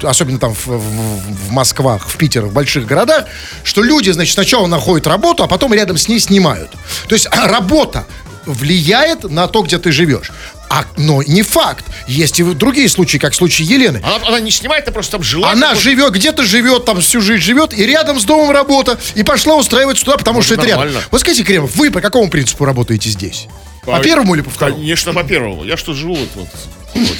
[0.04, 3.26] особенно там в, в- в Москвах, в Питерах, в больших городах,
[3.64, 6.72] что люди, значит, сначала находят работу, а потом рядом с ней снимают.
[7.08, 8.06] То есть работа
[8.48, 10.32] влияет на то, где ты живешь.
[10.70, 11.84] А, но не факт.
[12.08, 14.02] Есть и другие случаи, как в случае Елены.
[14.04, 15.52] Она, она не снимает, а просто там жила.
[15.52, 19.24] Она бы- живет, где-то живет, там всю жизнь живет, и рядом с домом работа, и
[19.24, 20.82] пошла устраиваться туда, потому что это рядом.
[20.86, 21.04] нормально.
[21.10, 23.48] Вот скажите, Кремов, вы по какому принципу работаете здесь?
[23.84, 24.78] По А, первому или по второму?
[24.78, 25.64] Конечно, по первому.
[25.66, 26.30] Я что живу вот.
[26.36, 26.48] вот,
[26.94, 27.18] вот.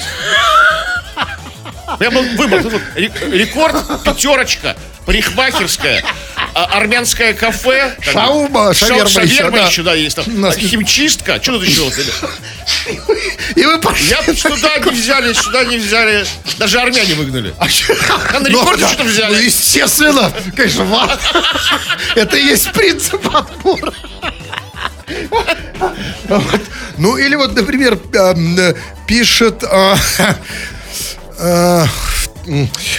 [2.00, 2.62] Я был выбор.
[2.94, 6.04] Рекорд, пятерочка, парикмахерская,
[6.54, 7.94] армянское кафе.
[8.04, 9.66] как бы, Шаурма, ша- шаверма еще, да.
[9.66, 10.40] еще, да, есть там.
[10.40, 11.40] Нас- А, Химчистка.
[11.42, 11.90] Что тут еще?
[13.56, 14.08] И вы пошли.
[14.08, 16.24] Я сюда не взяли, сюда не взяли.
[16.58, 17.54] Даже армяне выгнали.
[17.58, 17.66] А?
[18.34, 19.34] А на рекорде что-то взяли.
[19.34, 20.32] Ну, естественно.
[20.56, 21.18] Конечно, ва-
[22.14, 23.92] Это и есть принцип отбора.
[26.28, 26.60] Вот.
[26.98, 28.74] Ну, или вот, например, э,
[29.06, 29.64] пишет...
[29.64, 29.94] э,
[31.38, 31.88] э, м,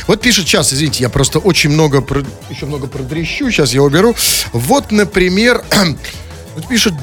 [0.08, 2.04] Вот пишет сейчас, извините, я просто очень много,
[2.50, 4.16] еще много продрещу, сейчас я уберу.
[4.54, 5.64] Вот, например,
[6.56, 6.94] вот пишет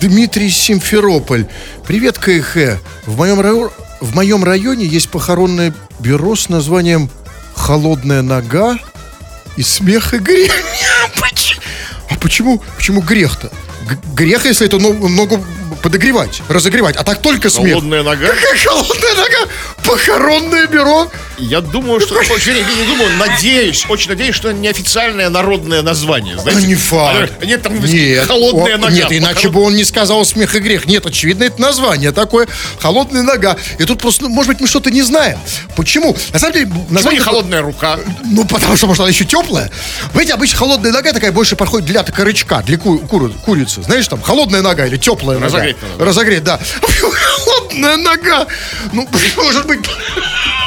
[0.00, 1.46] Дмитрий Симферополь.
[1.86, 2.78] Привет, КХ.
[3.06, 7.10] В моем, райо- в моем районе есть похоронное бюро с названием
[7.54, 8.78] «Холодная нога»
[9.56, 10.52] и «Смех и грех».
[11.20, 11.58] Поч-
[12.08, 13.50] А почему, почему грех-то?
[14.14, 15.44] Грех, если это ногу
[15.82, 17.70] подогревать, разогревать, а так только смех.
[17.74, 18.26] Холодная нога.
[18.34, 19.52] Какая холодная нога?
[19.84, 21.10] Похоронное бюро?
[21.40, 22.14] Я думаю, что...
[22.20, 26.38] Вернее, не, не думаю, надеюсь, очень надеюсь, что неофициальное народное название.
[26.38, 26.60] Знаете?
[26.64, 27.32] А не факт.
[27.40, 28.92] А, Нет, там Нет, холодная он- нога.
[28.94, 30.86] Нет, иначе бы он не сказал смех и грех.
[30.86, 32.46] Нет, очевидно, это название такое.
[32.78, 33.56] Холодная нога.
[33.78, 35.38] И тут просто, ну, может быть, мы что-то не знаем.
[35.76, 36.16] Почему?
[36.32, 37.20] На самом деле, Почему не название...
[37.22, 37.98] холодная рука?
[38.24, 39.70] Ну, потому что, может, она еще теплая.
[40.12, 43.82] Знаете, обычно холодная нога такая больше подходит для такого рычка, для ку- куры- курицы.
[43.82, 45.46] Знаешь, там, холодная нога или теплая нога.
[45.56, 46.04] Разогреть надо.
[46.04, 46.60] Разогреть, да.
[47.00, 48.46] Холодная нога.
[48.92, 49.80] Ну, может быть...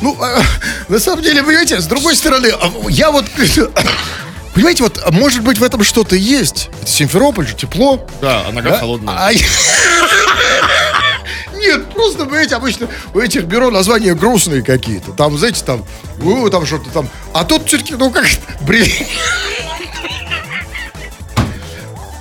[0.00, 0.42] Ну, а,
[0.88, 3.26] на самом деле, понимаете, с другой стороны, а, я вот...
[4.54, 6.70] Понимаете, вот, а может быть, в этом что-то есть.
[6.82, 8.04] Это Симферополь же, тепло.
[8.20, 8.78] Да, а нога Да?
[8.78, 9.14] холодная.
[9.16, 9.32] А
[11.54, 15.12] Нет, просто, понимаете, обычно у этих бюро названия грустные какие-то.
[15.12, 15.84] Там, знаете, там,
[16.22, 17.08] у, там что-то там.
[17.32, 18.26] А тут все-таки, ну как,
[18.62, 19.06] бриллиант.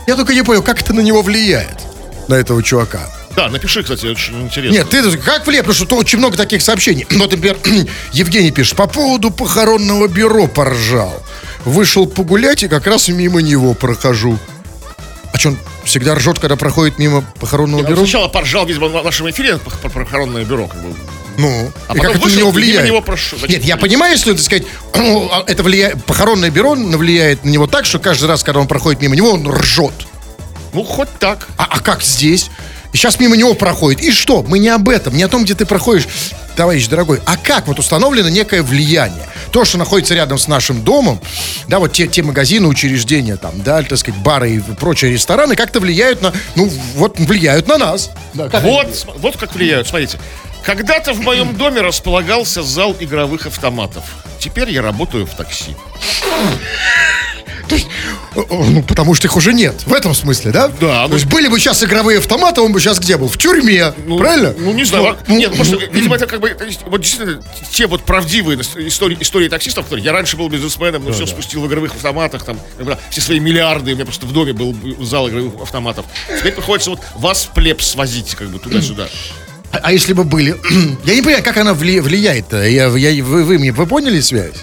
[0.07, 1.77] Я только не понял, как это на него влияет.
[2.27, 3.09] на этого чувака.
[3.35, 4.77] Да, напиши, кстати, очень интересно.
[4.77, 7.05] Нет, ты как влип, потому что тут очень много таких сообщений.
[7.17, 7.57] Вот, например,
[8.13, 11.23] Евгений пишет, по поводу похоронного бюро поржал.
[11.65, 14.37] Вышел погулять и как раз мимо него прохожу.
[15.33, 17.97] А что, он всегда ржет, когда проходит мимо похоронного Я бюро?
[18.01, 20.67] сначала поржал, видимо, в нашем эфире про похоронное бюро.
[20.67, 20.95] Как бы.
[21.37, 22.85] Ну, А и как это на него влияет?
[22.87, 23.37] него прошу.
[23.47, 24.65] Нет, я понимаю, если, так сказать,
[25.47, 29.15] это влияет, похоронное бюро влияет на него так, что каждый раз, когда он проходит мимо
[29.15, 29.93] него, он ржет.
[30.73, 31.47] Ну, хоть так.
[31.57, 32.49] А, а как здесь?
[32.91, 34.01] И сейчас мимо него проходит.
[34.01, 34.43] И что?
[34.43, 36.07] Мы не об этом, не о том, где ты проходишь,
[36.55, 37.21] товарищ дорогой.
[37.25, 39.27] А как вот установлено некое влияние?
[39.51, 41.21] То, что находится рядом с нашим домом,
[41.67, 45.79] да, вот те, те магазины, учреждения там, да, так сказать, бары и прочие рестораны как-то
[45.79, 48.11] влияют на, ну, вот влияют на нас.
[48.33, 49.87] Да, как Вот, вот как влияют.
[49.87, 50.19] Смотрите.
[50.63, 54.03] Когда-то в моем доме располагался зал игровых автоматов.
[54.39, 55.75] Теперь я работаю в такси.
[58.35, 59.83] О, о, Ну, потому что их уже нет.
[59.85, 60.67] В этом смысле, да?
[60.67, 63.27] Да, То ну- есть были бы сейчас игровые автоматы, он бы сейчас где был?
[63.27, 63.91] В тюрьме.
[64.17, 64.53] правильно?
[64.57, 65.17] Ну, не знаю.
[65.27, 68.59] Ну, Нет, ну, просто, видимо, это как бы, то есть, вот действительно, те вот правдивые
[68.59, 72.59] истории, истории таксистов, которые я раньше был бизнесменом, но все спустил в игровых автоматах, там,
[73.09, 76.05] все свои миллиарды, у меня просто в доме был зал игровых автоматов.
[76.39, 79.07] Теперь приходится вот вас в плеб свозить, как бы, туда-сюда.
[79.71, 80.55] А, а если бы были...
[81.05, 82.63] я не понимаю, как она вли- влияет-то.
[82.67, 84.55] Я, я- вы, вы мне вы поняли связь?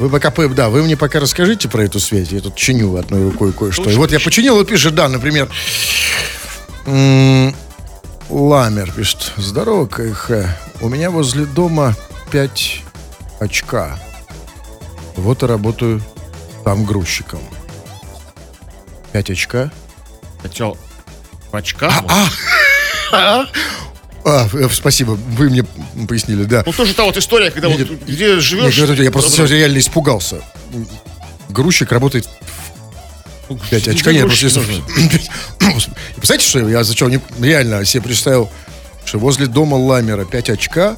[0.00, 2.30] Вы пока, по- да, вы мне пока расскажите про эту связь.
[2.32, 3.90] Я тут чиню одной рукой кое-что.
[3.90, 5.46] И вот я починил, вот пишет, да, например,
[8.30, 9.32] Ламер пишет.
[9.36, 10.30] Здорово, КХ.
[10.80, 11.94] У меня возле дома
[12.30, 12.82] 5
[13.40, 13.98] очка.
[15.16, 16.00] Вот и работаю
[16.64, 17.40] там грузчиком.
[19.12, 19.70] 5 очка?
[20.40, 20.78] Хотел
[21.52, 21.92] в очках.
[23.12, 23.44] А,
[24.24, 25.64] э, спасибо, вы мне
[26.08, 26.62] пояснили, да.
[26.66, 28.78] Ну, тоже та вот история, когда вот где Нет, живешь...
[28.78, 30.42] говорю, я просто сегодня реально испугался.
[31.48, 32.28] Грузчик работает
[33.48, 34.12] Ну, 5 где очка.
[34.12, 34.60] Нет, просто?
[36.16, 38.48] Представляете, что я зачем реально себе представил,
[39.04, 40.96] что возле дома Ламера 5 очка,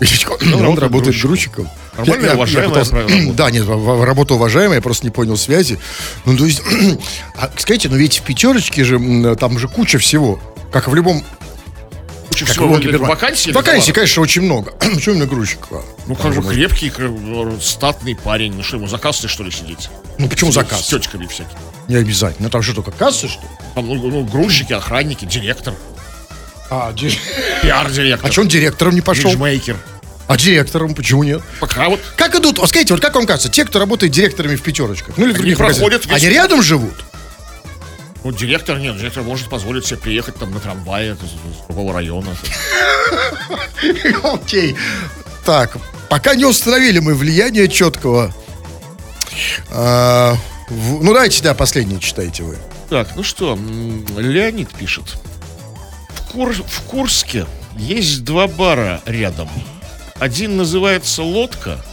[0.00, 1.68] и он работает грузчиком.
[1.96, 3.32] Нормальное, Я- я- я пытался-.
[3.34, 5.78] Да, нет, работа уважаемая, я просто не понял связи.
[6.24, 6.60] Ну, то есть,
[7.36, 10.40] а, скажите, но ведь в пятерочке же, там же куча всего.
[10.72, 11.22] Как в любом...
[12.34, 13.52] Куча Как всего в любом вакансий.
[13.52, 14.72] Вакансий, конечно, очень много.
[14.94, 15.82] Почему именно грузчика?
[16.08, 16.92] Ну, как же крепкий,
[17.60, 18.54] статный парень.
[18.54, 19.88] Ну, что ему, за кассой, что ли, сидеть?
[20.18, 20.82] Ну, почему С заказ?
[20.86, 21.58] тетьками всякими.
[21.86, 22.50] Не обязательно.
[22.50, 23.48] Там что, только кассы, что ли?
[23.76, 25.74] Там, ну, ну, грузчики, охранники, директор,
[26.70, 27.16] А, ди-
[27.62, 29.30] пиар-директор, а что он директором не пошел?
[29.30, 29.76] имиджмейкер.
[30.26, 31.40] А директором почему нет?
[31.60, 34.62] Пока вот Как идут, вот скажите, вот как вам кажется, те, кто работает директорами в
[34.62, 36.94] пятерочках, ну или в других проходят они рядом живут?
[38.24, 42.34] Ну, директор, нет, директор может позволить себе приехать там на трамвае из другого района.
[44.24, 44.76] Окей.
[45.44, 45.76] Так,
[46.08, 48.34] пока не установили мы влияние четкого.
[49.70, 50.36] А,
[50.70, 52.56] ну давайте, да, последнее читайте вы.
[52.88, 53.58] Так, ну что,
[54.16, 55.16] Леонид пишет.
[56.08, 59.48] В, Кур- в Курске есть два бара рядом.
[60.18, 61.84] Один называется «Лодка»,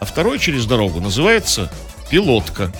[0.00, 1.72] а второй через дорогу называется
[2.10, 2.72] «Пилотка».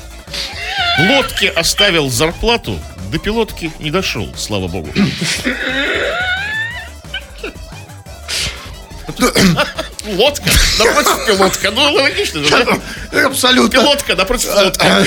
[0.98, 2.78] Лодке оставил зарплату,
[3.10, 4.88] до пилотки не дошел, слава богу.
[10.06, 11.70] Лодка напротив пилотка.
[11.70, 13.26] Ну, логично же, да?
[13.26, 13.70] Абсолютно.
[13.80, 15.06] Пилотка напротив лодка.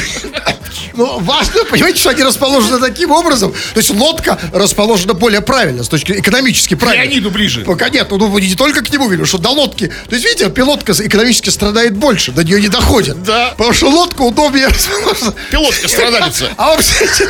[0.93, 3.51] Ну, важно, понимаете, что они расположены таким образом.
[3.51, 7.03] То есть лодка расположена более правильно, с точки экономически правильно.
[7.03, 7.61] Леониду ближе.
[7.61, 9.91] Пока нет, ну вы не только к нему видели, что до лодки.
[10.09, 13.21] То есть, видите, пилотка экономически страдает больше, до нее не доходит.
[13.23, 13.49] Да.
[13.57, 15.33] Потому что лодка удобнее расположена.
[15.51, 16.49] Пилотка страдалица.
[16.57, 16.91] А вообще.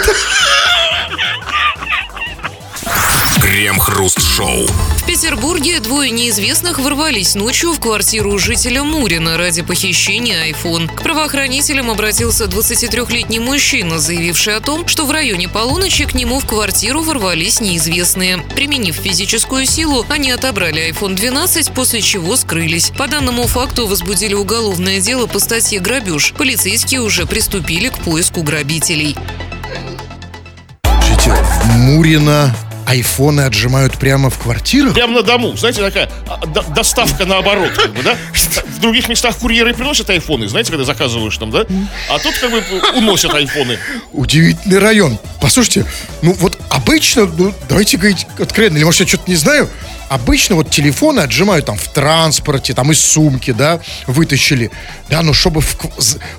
[3.57, 4.67] Крем-хруст-шоу.
[4.67, 10.87] В Петербурге двое неизвестных ворвались ночью в квартиру жителя Мурина ради похищения iPhone.
[10.93, 16.45] К правоохранителям обратился 23-летний мужчина, заявивший о том, что в районе полуночи к нему в
[16.45, 18.37] квартиру ворвались неизвестные.
[18.55, 22.91] Применив физическую силу, они отобрали iPhone 12, после чего скрылись.
[22.95, 26.35] По данному факту возбудили уголовное дело по статье «Грабеж».
[26.37, 29.15] Полицейские уже приступили к поиску грабителей.
[31.75, 32.55] Мурина
[32.87, 34.93] айфоны отжимают прямо в квартирах?
[34.93, 35.55] Прямо на дому.
[35.57, 38.15] Знаете, такая а, доставка наоборот, как бы, да?
[38.33, 41.65] В других местах курьеры приносят айфоны, знаете, когда заказываешь там, да?
[42.09, 42.63] А тут как бы
[42.95, 43.77] уносят айфоны.
[44.13, 45.19] Удивительный район.
[45.41, 45.85] Послушайте,
[46.21, 49.69] ну вот обычно, ну давайте говорить откровенно, или может я что-то не знаю,
[50.09, 54.71] обычно вот телефоны отжимают там в транспорте, там из сумки, да, вытащили.
[55.09, 55.77] Да, но чтобы в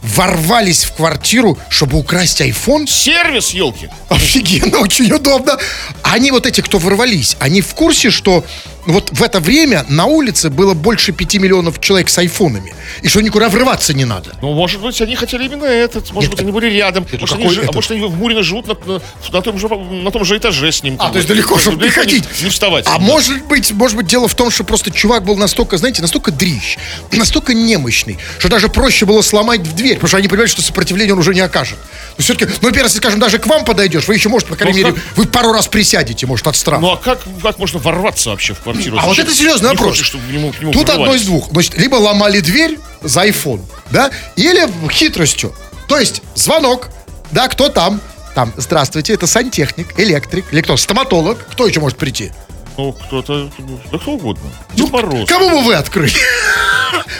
[0.03, 3.89] ворвались в квартиру, чтобы украсть iPhone, Сервис, елки.
[4.09, 5.59] офигенно, очень удобно.
[6.03, 8.45] Они вот эти, кто ворвались, они в курсе, что
[8.87, 12.75] вот в это время на улице было больше 5 миллионов человек с айфонами.
[13.03, 14.35] И что никуда врываться не надо.
[14.41, 16.11] Ну, может быть, они хотели именно этот.
[16.13, 17.07] Может Нет, быть, они были рядом.
[17.21, 17.75] Может, они, а этот?
[17.75, 19.01] может, они в Мурино живут на, на-
[19.33, 20.97] на том, же, на том же этаже с ним.
[20.99, 22.25] А, то есть далеко, чтобы не Далеко ходить.
[22.43, 22.87] Не, вставать.
[22.87, 22.99] А Да.
[22.99, 26.79] может быть, может быть, дело в том, что просто чувак был настолько, знаете, настолько дрищ,
[27.13, 31.13] настолько немощный, что даже проще было сломать в дверь, потому что они понимают, что сопротивления
[31.13, 31.79] он уже не окажет.
[32.17, 34.81] Ну, все-таки, ну, во-первых, если, скажем, даже к вам подойдешь, вы еще, может, по крайней
[34.83, 36.81] Ну, мере, как- вы пару раз присядете, может, от страха.
[36.81, 38.78] Ну, а как, как можно ворваться вообще в квартиру?
[38.99, 39.91] А вот это серьезный вопрос.
[39.91, 41.51] хочешь, чтобы к нему, к нему Тут одно из двух.
[41.51, 43.61] Значит, либо ломали дверь за iPhone,
[43.91, 45.55] да, или хитростью.
[45.89, 46.91] То есть звонок,
[47.31, 48.01] да, кто там?
[48.35, 52.31] Там, здравствуйте, это сантехник, электрик, или кто, стоматолог, кто еще может прийти?
[52.77, 53.51] Ну, кто-то,
[53.91, 54.49] да кто угодно.
[54.75, 55.13] Дед Мороз.
[55.13, 56.13] Ну, Кому бы вы открыли?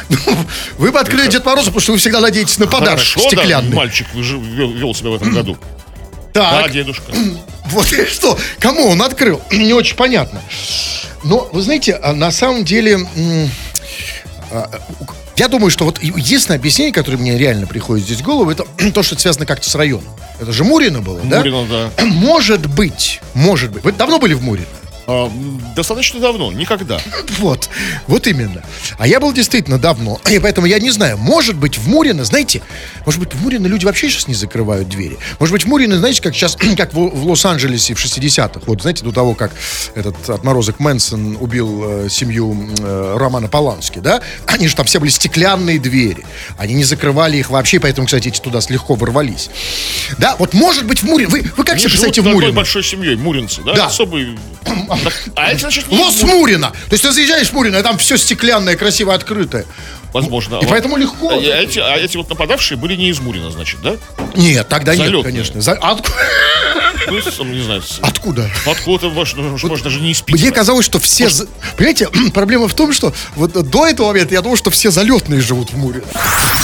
[0.09, 0.17] Ну,
[0.79, 3.77] Вы бы открыли Дед Мороза, потому что вы всегда надеетесь на подарок Хорошо, да, стеклянный.
[3.77, 5.59] мальчик вел себя в этом году.
[6.33, 7.13] Так, Да, дедушка.
[7.67, 9.41] вот и что, кому он открыл?
[9.51, 10.41] Не очень понятно.
[11.25, 12.99] Но, вы знаете, а на самом деле,
[14.51, 14.71] а,
[15.37, 18.65] я думаю, что вот единственное объяснение, которое мне реально приходит здесь в голову, это
[18.95, 20.09] то, что это связано как-то с районом.
[20.41, 21.39] Это же Мурино было, да?
[21.39, 22.05] Мурино, да.
[22.05, 23.83] Может быть, может быть.
[23.83, 24.67] Вы давно были в Мурино?
[25.11, 25.33] А,
[25.75, 27.01] достаточно давно, никогда.
[27.39, 27.71] Вот,
[28.07, 28.63] вот именно.
[28.99, 32.61] А я был действительно давно, и поэтому я не знаю, может быть, в Мурино, знаете,
[33.07, 35.17] может быть, в Мурино люди вообще сейчас не закрывают двери.
[35.41, 39.03] Может быть, в Мурино, знаете, как сейчас, как в, в Лос-Анджелесе в 60-х, вот, знаете,
[39.03, 39.53] до того, как
[39.95, 45.09] этот отморозок Мэнсон убил э, семью э, Романа Полански, да, они же там все были
[45.09, 46.27] стеклянные двери,
[46.59, 49.49] они не закрывали их вообще, поэтому, кстати, эти туда легко ворвались.
[50.19, 52.53] Да, вот может быть в Мурино, вы, вы как Они себе представляете в Мурино?
[52.53, 53.73] большой семьей, муринцы, да?
[53.73, 53.87] Да.
[53.87, 54.37] Особый...
[55.35, 55.89] А это значит...
[55.89, 56.71] Мур- Мурино.
[56.71, 59.65] То есть ты заезжаешь в Мурино, и там все стеклянное, красиво открытое.
[60.13, 60.57] Возможно.
[60.57, 61.31] И А поэтому легко.
[61.31, 63.97] А эти, а эти вот нападавшие были не из Мурина, значит, да?
[64.35, 65.25] Нет, тогда нет, Залетные.
[65.25, 65.61] конечно.
[65.61, 65.75] За-
[67.11, 68.51] Ну, не знаю, с- Откуда?
[68.67, 70.43] откуда-то, может, может, даже не из Питера.
[70.43, 71.29] Мне казалось, что все...
[71.31, 75.41] за- Понимаете, проблема в том, что вот до этого момента я думал, что все залетные
[75.41, 76.03] живут в Муре.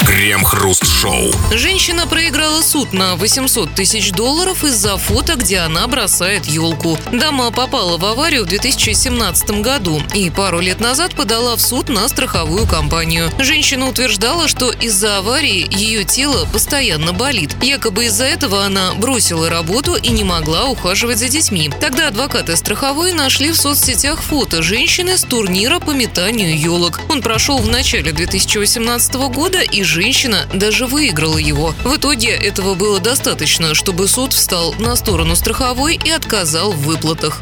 [0.06, 1.32] Крем-хруст-шоу.
[1.52, 6.98] Женщина проиграла суд на 800 тысяч долларов из-за фото, где она бросает елку.
[7.12, 12.06] Дама попала в аварию в 2017 году и пару лет назад подала в суд на
[12.08, 13.30] страховую компанию.
[13.38, 17.56] Женщина утверждала, что из-за аварии ее тело постоянно болит.
[17.62, 21.70] Якобы из-за этого она бросила работу и не могла ухаживать за детьми.
[21.80, 27.00] Тогда адвокаты страховой нашли в соцсетях фото женщины с турнира по метанию елок.
[27.08, 31.74] Он прошел в начале 2018 года, и женщина даже выиграла его.
[31.84, 37.40] В итоге этого было достаточно, чтобы суд встал на сторону страховой и отказал в выплатах.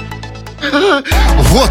[0.63, 1.71] Вот,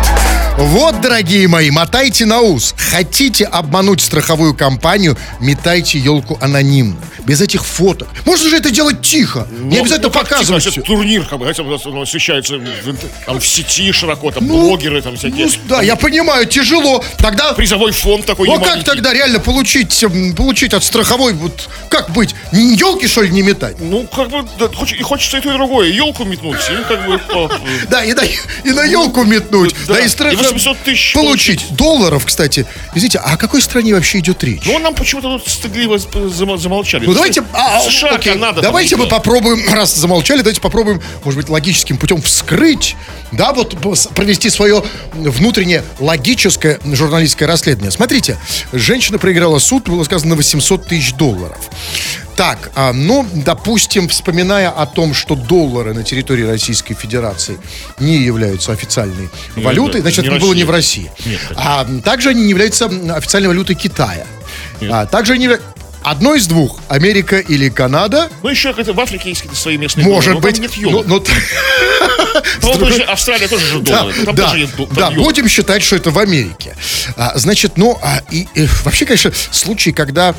[0.58, 2.76] вот, дорогие мои, мотайте на ус.
[2.78, 6.98] Хотите обмануть страховую компанию, метайте елку анонимно.
[7.26, 8.10] Без этих фоток.
[8.26, 9.48] Можно же это делать тихо.
[9.52, 13.40] не Ну, обязательно ну, показывать это турнир, как бы, хотя бы он освещается в, там,
[13.40, 15.46] в сети широко, там, Ну, блогеры там всякие.
[15.46, 17.04] Ну, да, я понимаю, тяжело.
[17.18, 21.70] Тогда Призовой фонд такой Ну а как тогда реально получить, м, получить от страховой, вот
[21.90, 22.36] как быть?
[22.52, 23.78] Елки, что ли, не метать?
[23.80, 24.68] Ну, как бы, да,
[25.04, 25.90] хочется и то, и другое.
[25.90, 27.22] Елку метнуть, и как бы...
[27.90, 28.22] Да, и на,
[28.64, 29.76] и на елку метнуть.
[29.88, 31.66] Да, и, страх- 800 тысяч получить.
[31.76, 32.66] Долларов, кстати.
[32.96, 34.64] Извините, а о какой стране вообще идет речь?
[34.66, 37.06] Ну, нам почему-то тут стыдливо зам- замолчали.
[37.06, 38.62] Ну давайте, а, США, Канада.
[38.62, 42.96] давайте мы попробуем, раз замолчали, давайте попробуем, может быть, логическим путем вскрыть,
[43.32, 43.76] да, вот
[44.16, 47.92] провести свое внутреннее логическое журналистское расследование.
[47.92, 48.38] Смотрите,
[48.74, 51.58] женщина проиграла суд, было сказано, на 800 тысяч долларов.
[52.42, 57.60] Так, а, ну, допустим, вспоминая о том, что доллары на территории Российской Федерации
[58.00, 61.12] не являются официальной валютой, да, значит, не это было не в Россия.
[61.12, 61.30] России.
[61.34, 61.64] Нет, конечно.
[61.64, 64.26] а также они не являются официальной валютой Китая.
[64.90, 65.52] А, также они...
[66.02, 66.80] Одно из двух.
[66.88, 68.28] Америка или Канада.
[68.42, 70.60] Ну, еще в Африке есть какие-то свои местные Может доллары, но быть.
[70.60, 71.24] нет Ну, ну,
[72.62, 74.26] вот же Австралия тоже же да, доллары.
[74.26, 76.76] Там да, тоже да, будем считать, что это в Америке.
[77.18, 80.36] А, значит, ну, а, и, и вообще, конечно, случай, когда а,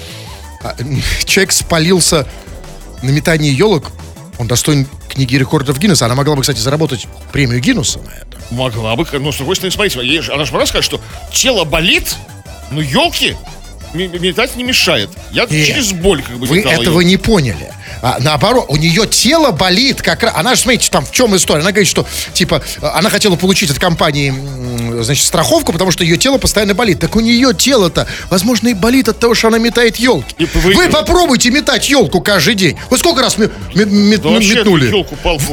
[1.25, 2.27] человек спалился
[3.03, 3.91] на метании елок,
[4.39, 6.07] он достоин книги рекордов Гиннесса.
[6.07, 8.39] Она могла бы, кстати, заработать премию Гиннесса на это.
[8.51, 11.01] Могла бы, но с другой стороны, смотрите, она же могла сказать, что
[11.33, 12.17] тело болит,
[12.71, 13.37] но елки
[13.95, 15.11] метать не мешает.
[15.31, 15.67] Я Нет.
[15.67, 17.07] через боль как бы Вы этого елки.
[17.07, 17.73] не поняли.
[18.01, 20.33] А, наоборот, у нее тело болит как раз.
[20.37, 21.61] Она же, смотрите, там в чем история?
[21.61, 26.17] Она говорит, что, типа, она хотела получить от компании, м, значит, страховку, потому что ее
[26.17, 27.01] тело постоянно болит.
[27.01, 30.35] Так у нее тело-то, возможно, и болит от того, что она метает елки.
[30.77, 32.77] Вы попробуйте метать елку каждый день.
[32.91, 34.89] Вы сколько раз ме- ме- ме- Да метнули?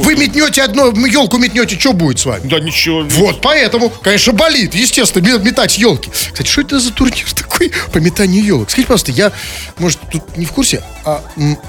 [0.02, 2.46] Вы метнете одно, елку метнете, что будет с вами?
[2.48, 3.02] Да ничего.
[3.10, 6.10] Вот, поэтому, конечно, болит, естественно, ме- метать елки.
[6.10, 8.70] Кстати, что это за турнир такой по метанию елок?
[8.70, 9.32] Скажите, пожалуйста, я,
[9.78, 11.22] может, тут не в курсе, а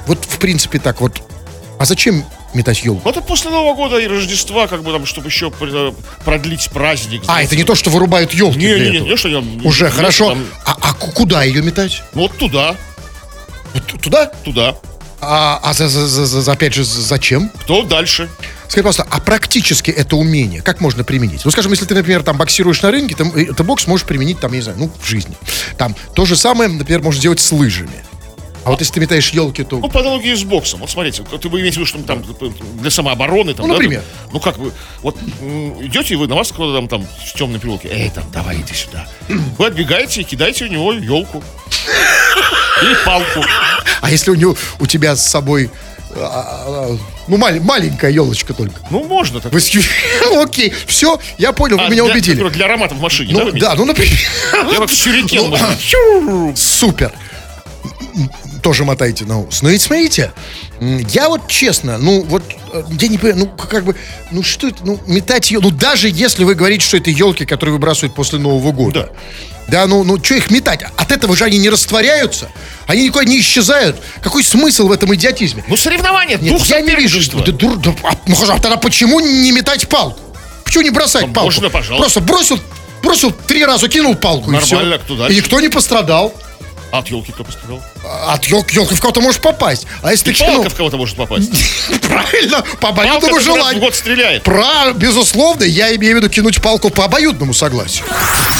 [0.08, 1.22] вот в принципе так вот,
[1.80, 3.02] а зачем метать елку?
[3.06, 5.92] Вот это после Нового года и Рождества, как бы там, чтобы еще э,
[6.26, 7.24] продлить праздник.
[7.28, 9.44] А, это не то, что вырубают елки Не, не, не, не, что я...
[9.64, 10.30] Уже, лес хорошо.
[10.30, 12.04] там- А, а ку- куда ее метать?
[12.14, 12.76] ну, вот туда,
[13.74, 14.26] Вот туда?
[14.44, 14.76] туда.
[15.24, 17.50] А, а за, за- за- за- опять же, за- зачем?
[17.64, 18.28] Кто дальше?
[18.68, 21.42] Скажи, пожалуйста, а практически это умение как можно применить?
[21.46, 24.40] Ну, скажем, если ты, например, там боксируешь на рынке, ты, м- ты бокс можешь применить,
[24.40, 25.36] там, я не знаю, ну, в жизни.
[25.78, 28.04] Там то же самое, например, можешь делать с лыжами.
[28.64, 29.80] А вот если ты метаешь елки, то...
[29.80, 30.82] Ну, по аналогии с боксом.
[30.82, 32.24] Вот смотрите, ты вы имеете в виду, что там
[32.80, 34.02] для самообороны, там, Ну, да, например.
[34.02, 35.18] там, ну, как вы, вот
[35.82, 39.08] идете, вы на вас кто-то там, там с темной пилки, эй, там, давай, иди сюда.
[39.58, 41.44] Вы отбегаете и кидаете у него елку.
[42.84, 43.44] Или палку.
[44.02, 45.70] А если у, него, у тебя с собой,
[46.16, 46.98] а, а,
[47.28, 48.80] ну, мал- маленькая елочка только?
[48.90, 49.52] Ну, можно так.
[49.52, 49.60] Вы
[50.44, 52.50] Окей, все, я понял, вы А, меня для, убедили.
[52.50, 53.46] Для аромата в машине, да?
[53.46, 54.18] Ну, вы да, ну, например.
[54.72, 55.52] Я как сюрикен,
[56.22, 56.54] Ну.
[56.56, 57.12] Супер.
[58.62, 59.64] Тоже мотайте на ус.
[59.64, 60.32] Ну и смотрите,
[60.80, 62.44] я вот честно, ну вот,
[62.74, 63.96] э, я не понимаю, ну как бы,
[64.30, 67.74] ну что это, ну метать ее, ну даже если вы говорите, что это елки, которые
[67.74, 69.12] выбрасывают после Нового года.
[69.68, 70.82] Да, ну, ну что их метать?
[70.98, 72.50] От этого же они не растворяются,
[72.88, 73.96] они никуда не исчезают.
[74.22, 75.64] Какой смысл в этом идиотизме?
[75.68, 77.22] Ну, соревнования, Нет, дух я не вижу.
[77.22, 77.44] соперничества.
[77.46, 80.20] Да дур- да, а, ну хорошо, а тогда почему не метать палку?
[80.66, 81.46] Почему не бросать Ну, палку?
[81.48, 82.02] можно, пожалуйста.
[82.02, 82.60] Просто бросил,
[83.02, 85.04] бросил три раза, кинул палку Нормально, и все.
[85.06, 85.34] кто дальше?
[85.34, 86.34] И никто не пострадал.
[86.92, 87.82] А от елки кто пострадал?
[88.28, 89.88] От елки, елки в кого-то можешь попасть.
[90.02, 91.52] А если И ты палка в кого-то может попасть.
[92.02, 93.82] Правильно, по обоюдному желанию.
[93.82, 94.44] год стреляет.
[94.44, 98.06] Про, безусловно, я имею в виду кинуть палку по обоюдному согласию.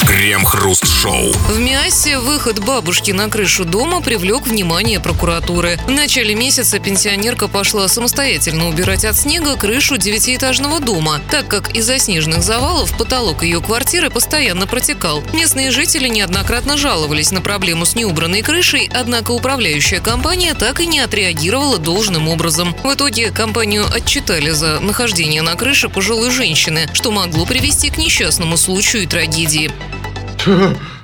[0.06, 1.32] Крем-хруст-шоу.
[1.32, 5.78] В Миасе выход бабушки на крышу дома привлек внимание прокуратуры.
[5.86, 11.98] В начале месяца пенсионерка пошла самостоятельно убирать от снега крышу девятиэтажного дома, так как из-за
[11.98, 15.22] снежных завалов потолок ее квартиры постоянно протекал.
[15.32, 21.00] Местные жители неоднократно жаловались на проблему с неубранной крышей, однако управляющая компания так и не
[21.00, 22.74] отреагировала должным образом.
[22.84, 28.56] В итоге компанию отчитали за нахождение на крыше пожилой женщины, что могло привести к несчастному
[28.56, 29.70] случаю и трагедии.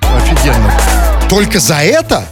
[0.01, 0.73] Офигенно.
[1.29, 2.25] Только за это?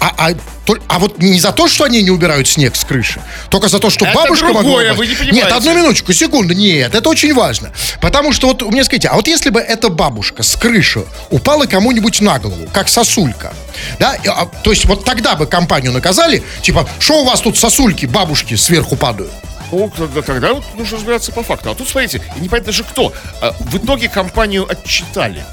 [0.00, 0.34] А, а- а
[0.66, 3.78] тол- а вот не за то, что они не убирают снег с крыши, только за
[3.78, 4.98] то, что Это бабушка могла другое, упасть.
[4.98, 5.42] вы не понимаете.
[5.46, 6.54] Нет, одну минуточку, секунду.
[6.54, 7.72] Нет, это очень важно.
[8.00, 12.20] Потому что вот мне скажите, а вот если бы эта бабушка с крыши упала кому-нибудь
[12.20, 13.52] на голову, как сосулька,
[13.98, 18.06] да, а, то есть вот тогда бы компанию наказали, типа, что у вас тут сосульки,
[18.06, 19.32] бабушки сверху падают?
[19.70, 21.70] Ну, тогда, тогда вот нужно разбираться по факту.
[21.70, 23.12] А тут, смотрите, непонятно же кто.
[23.42, 25.44] А, В итоге компанию отчитали.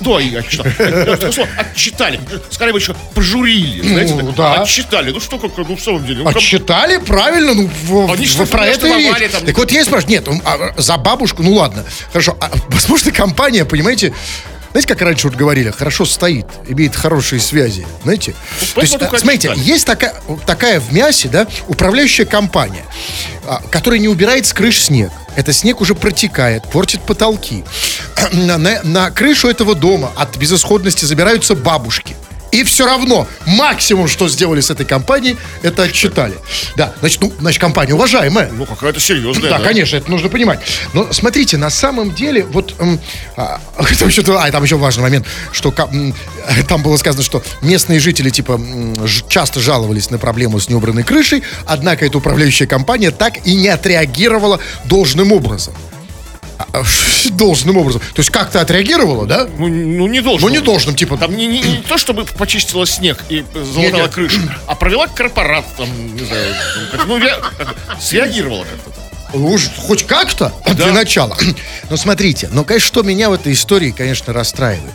[0.00, 0.66] Кто ее отчитал?
[0.78, 2.20] Э, такое слово, Отчитали.
[2.50, 3.82] Скорее бы еще пожурили.
[3.88, 4.62] Знаете, Ну, да.
[4.62, 5.10] Отчитали.
[5.10, 6.22] Ну что, как, ну в самом деле.
[6.24, 9.32] ну, Отчитали, правильно, ну, в- Они в- что, про это и штрафовали речь.
[9.32, 9.44] там?
[9.44, 13.12] Так вот я и спрашиваю, нет, ну, а, за бабушку, ну ладно, хорошо, а, возможно,
[13.12, 14.12] компания, понимаете,
[14.74, 18.34] знаете, как раньше вот говорили, хорошо стоит, имеет хорошие связи, знаете?
[18.74, 19.68] То есть, а, смотрите, отчитали.
[19.72, 20.14] есть такая,
[20.46, 22.84] такая в мясе, да, управляющая компания,
[23.46, 25.12] а, которая не убирает с крыш снег.
[25.36, 27.62] Это снег уже протекает, портит потолки.
[28.32, 32.16] На, на- на крышу этого дома от безысходности забираются бабушки.
[32.54, 36.34] И все равно максимум, что сделали с этой компанией, это отчитали.
[36.76, 38.48] Да, значит, ну, значит, компания уважаемая.
[38.52, 39.50] Ну, какая-то серьезная.
[39.50, 40.60] Да, конечно, это нужно понимать.
[40.92, 43.00] Но смотрите, на самом деле, вот м,
[43.36, 43.60] а,
[43.98, 45.74] там еще, а, там еще важный момент, что
[46.68, 48.60] там было сказано, что местные жители типа
[49.28, 54.60] часто жаловались на проблему с неубранной крышей, однако эта управляющая компания так и не отреагировала
[54.84, 55.74] должным образом.
[56.74, 56.84] А, а,
[57.30, 58.00] Должным образом.
[58.00, 59.46] То есть как-то отреагировала, да?
[59.58, 60.48] Ну, ну, не должен.
[60.48, 64.14] Ну, не должным, типа, Там не, не- не то, чтобы почистила снег и залатала Нет,
[64.14, 66.54] крышу, а провела корпорат, там, не знаю,
[67.06, 69.00] ну, как- среагировала как-то.
[69.34, 71.36] Ну, хоть как-то для начала.
[71.90, 74.92] Но смотрите, но, конечно, что меня в этой истории, конечно, расстраивает.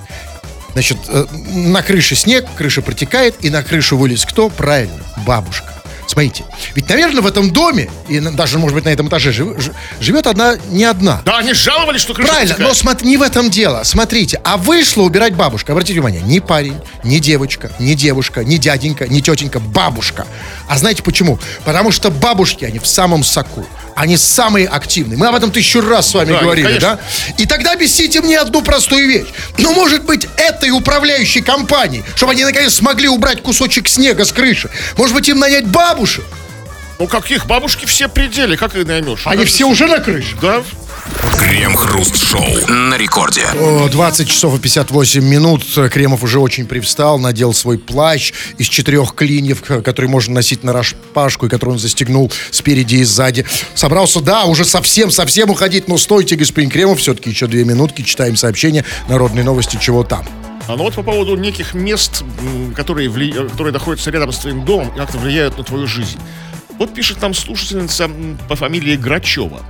[0.73, 4.49] Значит, э, на крыше снег, крыша протекает, и на крышу вылез кто?
[4.49, 5.73] Правильно, бабушка.
[6.19, 6.43] Смотрите,
[6.75, 10.57] ведь, наверное, в этом доме, и даже, может быть, на этом этаже жив- живет одна,
[10.69, 11.21] не одна.
[11.23, 13.83] Да, они жаловались, что крыша Правильно, но смотри, не в этом дело.
[13.83, 15.71] Смотрите, а вышла убирать бабушка.
[15.71, 20.27] Обратите внимание, ни парень, ни девочка, ни девушка, ни дяденька, ни тетенька, бабушка.
[20.67, 21.39] А знаете почему?
[21.63, 23.65] Потому что бабушки, они в самом соку.
[23.99, 25.17] Они самые активные.
[25.17, 26.95] Мы об этом тысячу раз с вами Да, говорили, конечно.
[26.95, 27.33] да?
[27.37, 29.27] И тогда объясните мне одну простую вещь.
[29.57, 34.69] Ну, может быть, этой управляющей компании, чтобы они наконец смогли убрать кусочек снега с крыши.
[34.95, 36.23] Может быть, им нанять бабушек?
[36.99, 37.45] Ну, каких?
[37.47, 39.25] Бабушки все пределы, как их наймешь?
[39.25, 40.35] Они Как- все уже на крыше.
[40.41, 40.61] Да,
[41.39, 43.45] Крем-хруст-шоу на рекорде.
[43.57, 45.63] О, 20 часов и 58 минут.
[45.91, 51.45] Кремов уже очень привстал, надел свой плащ из четырех клиньев, который можно носить на распашку,
[51.45, 53.45] и который он застегнул спереди и сзади.
[53.75, 58.83] Собрался, да, уже совсем-совсем уходить, но стойте, господин Кремов, все-таки еще две минутки, читаем сообщение,
[59.07, 60.27] народные новости, чего там.
[60.67, 62.23] А ну вот по поводу неких мест,
[62.75, 66.19] которые, вли- э, которые находятся рядом с твоим домом и как-то влияют на твою жизнь.
[66.79, 68.09] Вот пишет нам слушательница
[68.47, 69.61] по фамилии Грачева.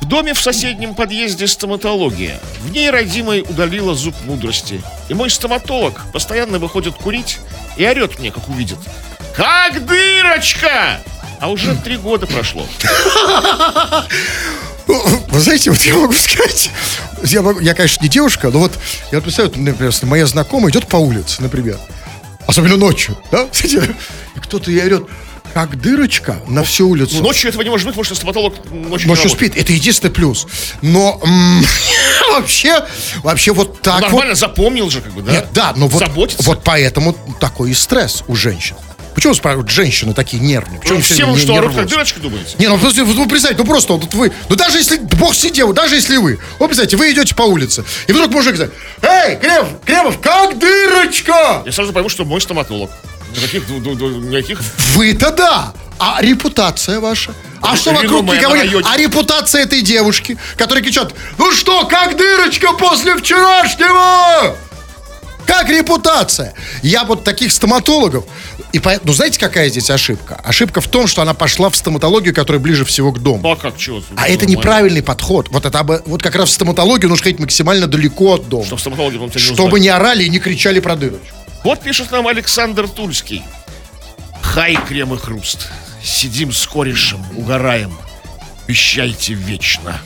[0.00, 2.40] В доме в соседнем подъезде стоматология.
[2.62, 4.82] В ней родимой удалила зуб мудрости.
[5.08, 7.38] И мой стоматолог постоянно выходит курить
[7.76, 8.78] и орет мне, как увидит.
[9.36, 11.00] Как дырочка!
[11.40, 12.66] А уже три года прошло.
[14.88, 16.70] Вы знаете, вот я могу сказать,
[17.24, 18.78] я, могу- я, конечно, не девушка, но вот
[19.12, 21.78] я представляю, например, моя знакомая идет по улице, например,
[22.46, 25.06] особенно ночью, да, и кто-то ей орет,
[25.54, 27.22] как дырочка на всю улицу.
[27.22, 30.46] Ночью этого не может быть, потому что стоматолог ночью, Ночью спит, это единственный плюс.
[30.80, 31.20] Но
[32.30, 32.84] вообще,
[33.22, 34.00] вообще вот так.
[34.02, 35.32] Нормально запомнил же, как бы, да?
[35.32, 36.04] Нет, да, но вот,
[36.38, 38.76] вот поэтому такой и стресс у женщин.
[39.14, 40.80] Почему спрашивают женщины такие нервные?
[40.80, 42.56] Почему Ну, все время вы что, орут как дырочка, думаете?
[42.58, 45.74] Не, ну просто, вот вы представьте, ну просто вот вы, ну даже если, бог сидел,
[45.74, 49.68] даже если вы, вот представьте, вы идете по улице, и вдруг мужик говорит, эй, Кремов,
[49.84, 51.62] Кремов, как дырочка?
[51.66, 52.90] Я сразу пойму, что мой стоматолог.
[53.36, 54.60] Никаких, ду- ду- ду- никаких
[54.94, 57.32] Вы-то да, а репутация ваша?
[57.60, 58.84] А что вокруг никого нет?
[58.84, 64.56] А репутация этой девушки, которая кричат, ну что, как дырочка после вчерашнего?
[65.46, 66.54] Как репутация?
[66.82, 68.24] Я вот таких стоматологов.
[68.72, 70.40] И поэтому, ну знаете, какая здесь ошибка?
[70.42, 73.40] Ошибка в том, что она пошла в стоматологию, которая ближе всего к дому.
[73.42, 74.02] Ну, а как, чего?
[74.16, 75.48] А это неправильный подход.
[75.50, 78.64] Вот это бы- вот как раз в стоматологию нужно ходить максимально далеко от дома.
[78.64, 81.36] Что в стоматологе он тебя не Чтобы не орали и не кричали про дырочку.
[81.64, 83.42] Вот пишет нам Александр Тульский.
[84.42, 85.68] Хай, крем и хруст.
[86.02, 87.96] Сидим с корешем, угораем.
[88.66, 90.00] Вещайте вечно.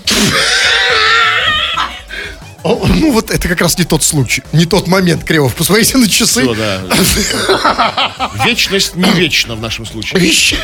[2.65, 5.55] Ну вот это как раз не тот случай, не тот момент, Кремов.
[5.55, 6.43] Посмотрите на часы.
[6.43, 8.31] Всё, да.
[8.45, 10.21] Вечность не вечна в нашем случае.
[10.21, 10.57] Вещ-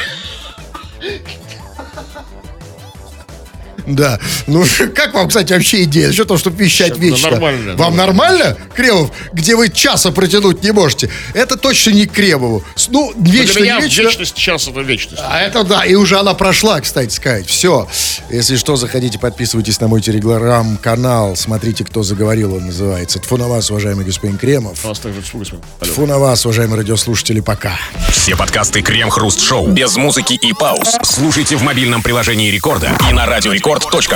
[3.87, 4.18] Да.
[4.47, 4.64] Ну,
[4.95, 6.12] как вам, кстати, вообще идея?
[6.12, 7.30] Что то, чтобы вещать вечно?
[7.30, 11.11] нормально, Вам нормально, Кремов, где вы часа протянуть не можете?
[11.35, 12.64] Это точно не к Кремову.
[12.89, 14.03] Ну, Для вечно, меня не вечно.
[14.03, 15.22] вечность час это вечность.
[15.24, 17.47] А это да, и уже она прошла, кстати сказать.
[17.47, 17.89] Все.
[18.30, 21.37] Если что, заходите, подписывайтесь на мой телеграм-канал.
[21.37, 23.18] Смотрите, кто заговорил, он называется.
[23.18, 24.85] Тфу на вас, уважаемый господин Кремов.
[24.85, 25.22] У нас также.
[25.22, 27.78] Тфу на вас, уважаемые радиослушатели, пока.
[28.11, 33.26] Все подкасты Крем-Хруст Шоу без музыки и пауз слушайте в мобильном приложении Рекорда и на
[33.72, 34.12] радиорекорд.ру.